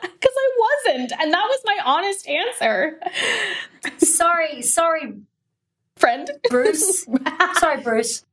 Because 0.00 0.36
I 0.36 0.48
wasn't. 0.86 1.12
And 1.20 1.32
that 1.32 1.44
was 1.48 1.60
my 1.64 1.78
honest 1.84 2.28
answer. 2.28 3.00
Sorry, 3.98 4.62
sorry, 4.62 5.14
Friend. 5.96 6.30
Bruce. 6.50 7.06
sorry, 7.58 7.80
Bruce. 7.80 8.24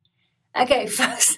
Okay, 0.60 0.88
first, 0.88 1.38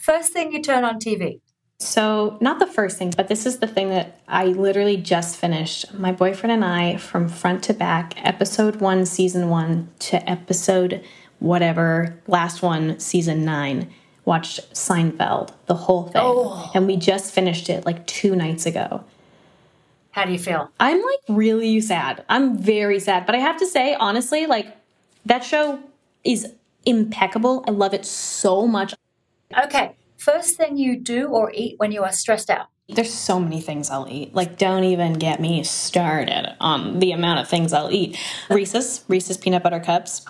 first 0.00 0.32
thing 0.32 0.52
you 0.52 0.62
turn 0.62 0.84
on 0.84 0.98
TV. 0.98 1.40
So, 1.78 2.36
not 2.42 2.58
the 2.58 2.66
first 2.66 2.98
thing, 2.98 3.14
but 3.16 3.28
this 3.28 3.46
is 3.46 3.58
the 3.58 3.66
thing 3.66 3.88
that 3.88 4.20
I 4.28 4.46
literally 4.46 4.98
just 4.98 5.36
finished. 5.36 5.94
My 5.94 6.12
boyfriend 6.12 6.52
and 6.52 6.64
I, 6.64 6.98
from 6.98 7.26
front 7.26 7.62
to 7.64 7.74
back, 7.74 8.14
episode 8.22 8.76
one, 8.76 9.06
season 9.06 9.48
one, 9.48 9.88
to 10.00 10.28
episode 10.28 11.02
whatever, 11.38 12.20
last 12.26 12.60
one, 12.60 13.00
season 13.00 13.46
nine, 13.46 13.90
watched 14.26 14.60
Seinfeld, 14.74 15.52
the 15.66 15.74
whole 15.74 16.04
thing. 16.04 16.20
Oh. 16.22 16.70
And 16.74 16.86
we 16.86 16.96
just 16.98 17.32
finished 17.32 17.70
it 17.70 17.86
like 17.86 18.06
two 18.06 18.36
nights 18.36 18.66
ago. 18.66 19.02
How 20.10 20.26
do 20.26 20.32
you 20.32 20.38
feel? 20.38 20.70
I'm 20.78 21.00
like 21.00 21.20
really 21.28 21.80
sad. 21.80 22.24
I'm 22.28 22.58
very 22.58 23.00
sad. 23.00 23.24
But 23.24 23.36
I 23.36 23.38
have 23.38 23.56
to 23.58 23.66
say, 23.66 23.94
honestly, 23.94 24.46
like 24.46 24.76
that 25.24 25.44
show 25.44 25.80
is 26.24 26.52
impeccable. 26.84 27.64
I 27.66 27.70
love 27.70 27.94
it 27.94 28.04
so 28.04 28.66
much. 28.66 28.94
Okay, 29.56 29.96
first 30.16 30.56
thing 30.56 30.76
you 30.76 30.96
do 30.96 31.28
or 31.28 31.50
eat 31.52 31.74
when 31.78 31.90
you 31.92 32.02
are 32.02 32.12
stressed 32.12 32.50
out. 32.50 32.68
There's 32.88 33.12
so 33.12 33.38
many 33.38 33.60
things 33.60 33.90
I'll 33.90 34.08
eat. 34.08 34.34
Like, 34.34 34.58
don't 34.58 34.84
even 34.84 35.14
get 35.14 35.40
me 35.40 35.62
started 35.62 36.56
on 36.60 36.98
the 36.98 37.12
amount 37.12 37.40
of 37.40 37.48
things 37.48 37.72
I'll 37.72 37.92
eat. 37.92 38.18
Reese's, 38.48 39.04
Reese's 39.08 39.36
peanut 39.36 39.62
butter 39.62 39.80
cups. 39.80 40.24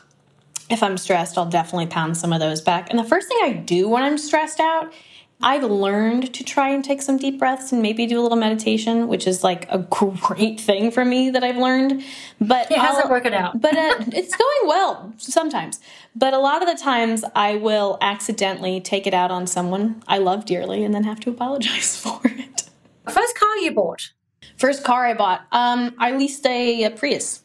If 0.68 0.82
I'm 0.82 0.96
stressed, 0.98 1.36
I'll 1.36 1.46
definitely 1.46 1.86
pound 1.86 2.16
some 2.16 2.32
of 2.32 2.40
those 2.40 2.60
back. 2.60 2.90
And 2.90 2.98
the 2.98 3.04
first 3.04 3.28
thing 3.28 3.38
I 3.42 3.52
do 3.54 3.88
when 3.88 4.02
I'm 4.02 4.18
stressed 4.18 4.60
out 4.60 4.92
I've 5.42 5.62
learned 5.62 6.34
to 6.34 6.44
try 6.44 6.68
and 6.68 6.84
take 6.84 7.00
some 7.00 7.16
deep 7.16 7.38
breaths 7.38 7.72
and 7.72 7.80
maybe 7.80 8.06
do 8.06 8.20
a 8.20 8.22
little 8.22 8.36
meditation, 8.36 9.08
which 9.08 9.26
is 9.26 9.42
like 9.42 9.70
a 9.70 9.78
great 10.20 10.60
thing 10.60 10.90
for 10.90 11.04
me 11.04 11.30
that 11.30 11.42
I've 11.42 11.56
learned. 11.56 12.04
But 12.40 12.70
it 12.70 12.78
hasn't 12.78 13.08
worked 13.08 13.26
out. 13.26 13.60
But 13.60 13.74
uh, 13.76 13.94
it's 14.12 14.36
going 14.36 14.68
well 14.68 15.14
sometimes. 15.16 15.80
But 16.14 16.34
a 16.34 16.38
lot 16.38 16.62
of 16.62 16.68
the 16.68 16.82
times, 16.82 17.24
I 17.34 17.56
will 17.56 17.96
accidentally 18.00 18.80
take 18.80 19.06
it 19.06 19.14
out 19.14 19.30
on 19.30 19.46
someone 19.46 20.02
I 20.06 20.18
love 20.18 20.44
dearly 20.44 20.84
and 20.84 20.94
then 20.94 21.04
have 21.04 21.20
to 21.20 21.30
apologize 21.30 21.96
for 22.00 22.20
it. 22.24 22.68
First 23.08 23.38
car 23.38 23.56
you 23.58 23.72
bought? 23.72 24.10
First 24.56 24.84
car 24.84 25.06
I 25.06 25.14
bought. 25.14 25.46
Um, 25.52 25.94
I 25.98 26.12
leased 26.12 26.44
a, 26.46 26.84
a 26.84 26.90
Prius 26.90 27.42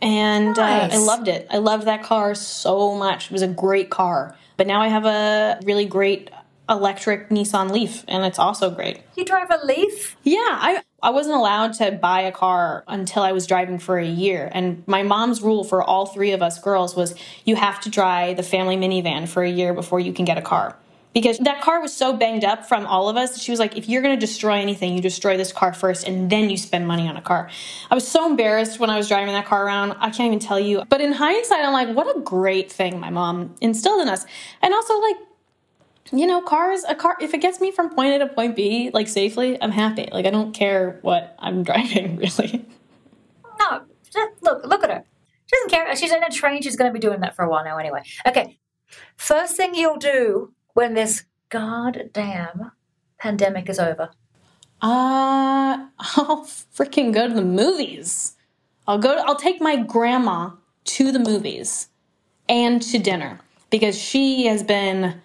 and 0.00 0.56
nice. 0.56 0.92
uh, 0.92 0.96
I 0.96 0.98
loved 0.98 1.28
it. 1.28 1.46
I 1.50 1.58
loved 1.58 1.86
that 1.86 2.02
car 2.02 2.34
so 2.34 2.96
much. 2.96 3.26
It 3.26 3.32
was 3.32 3.42
a 3.42 3.48
great 3.48 3.88
car. 3.90 4.36
But 4.56 4.66
now 4.66 4.82
I 4.82 4.88
have 4.88 5.06
a 5.06 5.60
really 5.64 5.86
great 5.86 6.30
electric 6.72 7.28
Nissan 7.28 7.70
Leaf, 7.70 8.04
and 8.08 8.24
it's 8.24 8.38
also 8.38 8.70
great. 8.70 9.02
You 9.16 9.24
drive 9.24 9.50
a 9.50 9.64
Leaf? 9.64 10.16
Yeah, 10.24 10.38
I 10.38 10.82
I 11.02 11.10
wasn't 11.10 11.36
allowed 11.36 11.74
to 11.74 11.92
buy 11.92 12.22
a 12.22 12.32
car 12.32 12.84
until 12.88 13.22
I 13.22 13.32
was 13.32 13.46
driving 13.46 13.78
for 13.78 13.98
a 13.98 14.06
year, 14.06 14.50
and 14.52 14.82
my 14.86 15.02
mom's 15.02 15.42
rule 15.42 15.62
for 15.62 15.82
all 15.82 16.06
three 16.06 16.32
of 16.32 16.42
us 16.42 16.58
girls 16.58 16.96
was 16.96 17.14
you 17.44 17.56
have 17.56 17.80
to 17.82 17.90
drive 17.90 18.36
the 18.36 18.42
family 18.42 18.76
minivan 18.76 19.28
for 19.28 19.42
a 19.42 19.50
year 19.50 19.74
before 19.74 20.00
you 20.00 20.12
can 20.12 20.24
get 20.24 20.38
a 20.38 20.42
car. 20.42 20.76
Because 21.14 21.36
that 21.40 21.60
car 21.60 21.80
was 21.82 21.92
so 21.92 22.16
banged 22.16 22.44
up 22.44 22.66
from 22.66 22.86
all 22.86 23.08
of 23.10 23.16
us, 23.16 23.38
she 23.38 23.50
was 23.50 23.60
like, 23.60 23.76
if 23.76 23.86
you're 23.86 24.00
gonna 24.00 24.16
destroy 24.16 24.54
anything, 24.54 24.94
you 24.94 25.02
destroy 25.02 25.36
this 25.36 25.52
car 25.52 25.74
first 25.74 26.08
and 26.08 26.30
then 26.30 26.48
you 26.48 26.56
spend 26.56 26.86
money 26.86 27.06
on 27.06 27.18
a 27.18 27.20
car. 27.20 27.50
I 27.90 27.94
was 27.94 28.08
so 28.08 28.24
embarrassed 28.26 28.80
when 28.80 28.88
I 28.88 28.96
was 28.96 29.08
driving 29.08 29.34
that 29.34 29.44
car 29.44 29.66
around. 29.66 29.92
I 29.98 30.08
can't 30.08 30.28
even 30.28 30.38
tell 30.38 30.58
you. 30.58 30.84
But 30.88 31.02
in 31.02 31.12
hindsight, 31.12 31.64
I'm 31.64 31.72
like, 31.74 31.94
what 31.94 32.16
a 32.16 32.20
great 32.20 32.72
thing 32.72 32.98
my 32.98 33.10
mom 33.10 33.54
instilled 33.60 34.00
in 34.00 34.08
us. 34.08 34.24
And 34.62 34.72
also, 34.72 34.98
like, 35.00 35.16
you 36.12 36.26
know, 36.26 36.40
cars, 36.42 36.84
a 36.88 36.94
car, 36.94 37.16
if 37.20 37.34
it 37.34 37.38
gets 37.38 37.60
me 37.60 37.70
from 37.70 37.94
point 37.94 38.14
A 38.14 38.18
to 38.18 38.26
point 38.26 38.54
B, 38.54 38.90
like 38.92 39.08
safely, 39.08 39.60
I'm 39.62 39.70
happy. 39.70 40.08
Like, 40.12 40.26
I 40.26 40.30
don't 40.30 40.52
care 40.52 40.98
what 41.02 41.34
I'm 41.38 41.62
driving, 41.68 42.16
really. 42.16 42.64
No, 43.58 43.82
look, 44.42 44.64
look 44.66 44.84
at 44.84 44.90
her. 44.90 45.04
She 45.46 45.56
doesn't 45.56 45.70
care. 45.70 45.96
She's 45.96 46.12
in 46.12 46.22
a 46.22 46.30
train. 46.30 46.62
She's 46.62 46.76
going 46.76 46.90
to 46.90 46.92
be 46.92 47.00
doing 47.00 47.20
that 47.20 47.34
for 47.34 47.44
a 47.44 47.48
while 47.48 47.64
now, 47.64 47.78
anyway. 47.78 48.02
Okay. 48.26 48.58
First 49.16 49.56
thing 49.56 49.74
you'll 49.74 49.98
do 49.98 50.52
when 50.74 50.94
this 50.94 51.24
goddamn 51.48 52.72
pandemic 53.18 53.68
is 53.68 53.78
over? 53.78 54.10
Uh, 54.80 55.86
I'll 55.98 56.44
freaking 56.74 57.12
go 57.12 57.28
to 57.28 57.34
the 57.34 57.42
movies. 57.42 58.36
I'll 58.86 58.98
go. 58.98 59.14
To, 59.14 59.20
I'll 59.22 59.36
take 59.36 59.60
my 59.60 59.76
grandma 59.76 60.50
to 60.84 61.12
the 61.12 61.20
movies 61.20 61.88
and 62.48 62.82
to 62.82 62.98
dinner 62.98 63.38
because 63.70 63.96
she 63.96 64.46
has 64.46 64.62
been 64.62 65.20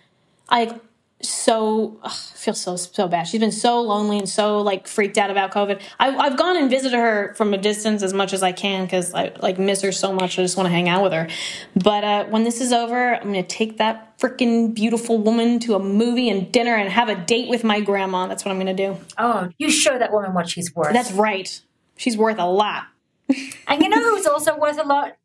like 0.49 0.81
so 1.21 1.99
ugh, 2.03 2.11
I 2.11 2.37
feel 2.37 2.53
so 2.53 2.75
so 2.75 3.07
bad. 3.07 3.23
She's 3.23 3.39
been 3.39 3.51
so 3.51 3.81
lonely 3.81 4.19
and 4.19 4.29
so 4.29 4.61
like 4.61 4.87
freaked 4.87 5.17
out 5.17 5.31
about 5.31 5.51
COVID. 5.51 5.81
I, 5.99 6.15
I've 6.15 6.37
gone 6.37 6.57
and 6.57 6.69
visited 6.69 6.95
her 6.95 7.33
from 7.35 7.53
a 7.53 7.57
distance 7.57 8.03
as 8.03 8.13
much 8.13 8.33
as 8.33 8.43
I 8.43 8.51
can 8.51 8.85
because 8.85 9.13
I 9.13 9.31
like 9.41 9.57
miss 9.57 9.81
her 9.81 9.91
so 9.91 10.13
much. 10.13 10.37
I 10.37 10.43
just 10.43 10.57
want 10.57 10.67
to 10.67 10.71
hang 10.71 10.89
out 10.89 11.03
with 11.03 11.13
her. 11.13 11.27
But 11.75 12.03
uh, 12.03 12.25
when 12.25 12.43
this 12.43 12.61
is 12.61 12.71
over, 12.71 13.15
I'm 13.15 13.23
gonna 13.23 13.43
take 13.43 13.77
that 13.77 14.17
freaking 14.19 14.73
beautiful 14.73 15.17
woman 15.17 15.59
to 15.61 15.75
a 15.75 15.79
movie 15.79 16.29
and 16.29 16.51
dinner 16.51 16.75
and 16.75 16.89
have 16.89 17.09
a 17.09 17.15
date 17.15 17.49
with 17.49 17.63
my 17.63 17.79
grandma. 17.81 18.27
That's 18.27 18.45
what 18.45 18.51
I'm 18.51 18.59
gonna 18.59 18.73
do. 18.73 18.97
Oh, 19.17 19.49
you 19.57 19.71
show 19.71 19.97
that 19.97 20.11
woman 20.11 20.33
what 20.33 20.49
she's 20.49 20.73
worth. 20.75 20.93
That's 20.93 21.11
right. 21.11 21.61
She's 21.97 22.15
worth 22.15 22.37
a 22.37 22.45
lot. 22.45 22.83
and 23.67 23.81
you 23.81 23.89
know 23.89 24.01
who's 24.01 24.27
also 24.27 24.57
worth 24.57 24.79
a 24.79 24.87
lot? 24.87 25.17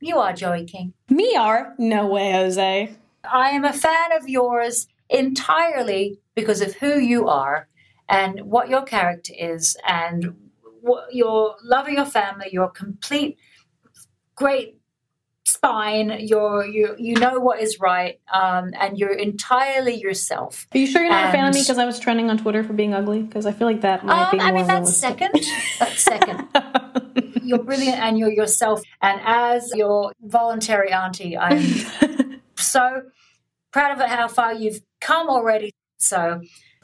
You 0.00 0.18
are 0.18 0.32
Joey 0.32 0.64
King. 0.64 0.94
Me 1.08 1.36
are? 1.36 1.74
No 1.78 2.06
way, 2.06 2.32
Jose. 2.32 2.96
I 3.24 3.50
am 3.50 3.64
a 3.64 3.72
fan 3.72 4.12
of 4.12 4.28
yours 4.28 4.86
entirely 5.10 6.18
because 6.34 6.60
of 6.60 6.74
who 6.74 6.98
you 6.98 7.28
are 7.28 7.68
and 8.08 8.40
what 8.42 8.68
your 8.68 8.82
character 8.82 9.32
is 9.38 9.76
and 9.86 10.34
what 10.80 11.14
your 11.14 11.56
love 11.62 11.86
of 11.86 11.92
your 11.92 12.06
family, 12.06 12.48
your 12.52 12.68
complete 12.68 13.38
great 14.34 14.78
spine 15.48 16.14
you're 16.20 16.64
you 16.64 16.94
you 16.98 17.14
know 17.14 17.40
what 17.40 17.60
is 17.60 17.80
right 17.80 18.20
um, 18.32 18.70
and 18.78 18.98
you're 18.98 19.12
entirely 19.12 19.94
yourself. 19.94 20.66
Are 20.74 20.78
you 20.78 20.86
sure 20.86 21.02
you're 21.02 21.10
not 21.10 21.24
and, 21.24 21.28
a 21.28 21.32
fan 21.32 21.48
of 21.48 21.54
me 21.54 21.62
because 21.62 21.78
i 21.78 21.84
was 21.84 21.98
trending 21.98 22.30
on 22.30 22.38
twitter 22.38 22.62
for 22.62 22.74
being 22.74 22.94
ugly? 22.94 23.22
Because 23.22 23.46
i 23.46 23.52
feel 23.52 23.66
like 23.66 23.80
that 23.80 24.04
might 24.04 24.24
um, 24.24 24.38
be 24.38 24.40
i 24.40 24.52
mean 24.52 24.66
that's 24.66 24.94
second. 24.96 25.32
That's 25.78 26.02
second. 26.02 26.48
You're 27.42 27.62
brilliant 27.64 27.98
and 27.98 28.18
you're 28.18 28.30
yourself. 28.30 28.82
And 29.00 29.22
as 29.24 29.72
your 29.74 30.12
voluntary 30.22 30.92
auntie 30.92 31.36
i'm 31.36 31.62
so 32.70 33.02
proud 33.72 33.92
of 33.92 34.00
it 34.00 34.08
how 34.08 34.28
far 34.28 34.54
you've 34.54 34.80
come 35.00 35.28
already. 35.28 35.72
So, 35.98 36.40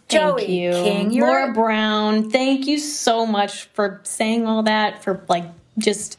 Thank 0.09 0.39
Joey 0.39 0.61
you. 0.61 0.73
King, 0.73 1.19
Laura 1.19 1.53
Brown, 1.53 2.31
thank 2.31 2.67
you 2.67 2.79
so 2.79 3.25
much 3.25 3.65
for 3.73 4.01
saying 4.05 4.47
all 4.47 4.63
that, 4.65 5.03
for 5.03 5.25
like 5.29 5.45
just 5.79 6.19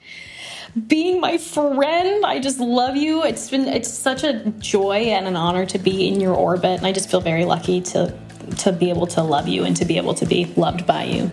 being 0.88 1.22
my 1.22 1.38
friend. 1.38 2.26
I 2.26 2.40
just 2.40 2.60
love 2.60 2.96
you. 2.96 3.24
It's 3.24 3.50
been 3.50 3.68
it's 3.68 3.90
such 3.90 4.24
a 4.24 4.46
joy 4.58 4.96
and 4.96 5.28
an 5.28 5.36
honor 5.36 5.66
to 5.68 5.78
be 5.78 6.08
in 6.08 6.20
your 6.20 6.34
orbit, 6.34 6.78
and 6.78 6.88
I 6.88 6.92
just 6.92 7.12
feel 7.12 7.22
very 7.22 7.46
lucky 7.46 7.80
to 7.82 8.14
to 8.58 8.72
be 8.72 8.90
able 8.90 9.08
to 9.08 9.22
love 9.22 9.48
you 9.48 9.64
and 9.64 9.76
to 9.78 9.86
be 9.86 9.98
able 9.98 10.14
to 10.16 10.26
be 10.26 10.46
loved 10.56 10.86
by 10.86 11.04
you. 11.04 11.32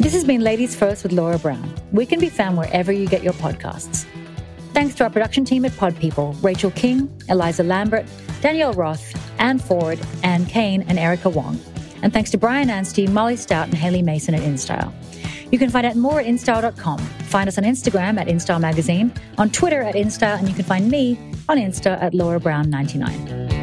This 0.00 0.12
has 0.12 0.24
been 0.24 0.40
Ladies 0.40 0.74
First 0.74 1.02
with 1.02 1.12
Laura 1.12 1.38
Brown. 1.38 1.72
We 1.92 2.06
can 2.06 2.18
be 2.18 2.30
found 2.30 2.56
wherever 2.56 2.92
you 2.92 3.06
get 3.06 3.22
your 3.22 3.34
podcasts. 3.34 4.06
Thanks 4.78 4.94
to 4.94 5.02
our 5.02 5.10
production 5.10 5.44
team 5.44 5.64
at 5.64 5.76
Pod 5.76 5.96
People 5.98 6.34
Rachel 6.34 6.70
King, 6.70 7.10
Eliza 7.28 7.64
Lambert, 7.64 8.06
Danielle 8.40 8.74
Roth, 8.74 9.12
Anne 9.40 9.58
Ford, 9.58 9.98
Anne 10.22 10.46
Kane, 10.46 10.82
and 10.82 11.00
Erica 11.00 11.28
Wong. 11.28 11.58
And 12.04 12.12
thanks 12.12 12.30
to 12.30 12.38
Brian 12.38 12.70
Anstey, 12.70 13.08
Molly 13.08 13.34
Stout, 13.34 13.66
and 13.66 13.74
Haley 13.74 14.02
Mason 14.02 14.36
at 14.36 14.40
InStyle. 14.42 14.92
You 15.50 15.58
can 15.58 15.68
find 15.68 15.84
out 15.84 15.96
more 15.96 16.20
at 16.20 16.26
InStyle.com. 16.26 16.98
Find 16.98 17.48
us 17.48 17.58
on 17.58 17.64
Instagram 17.64 18.20
at 18.20 18.28
InStyle 18.28 18.60
Magazine, 18.60 19.12
on 19.36 19.50
Twitter 19.50 19.82
at 19.82 19.96
InStyle, 19.96 20.38
and 20.38 20.48
you 20.48 20.54
can 20.54 20.64
find 20.64 20.88
me 20.88 21.18
on 21.48 21.58
Insta 21.58 22.00
at 22.00 22.14
Laura 22.14 22.38
Brown 22.38 22.70
99. 22.70 23.57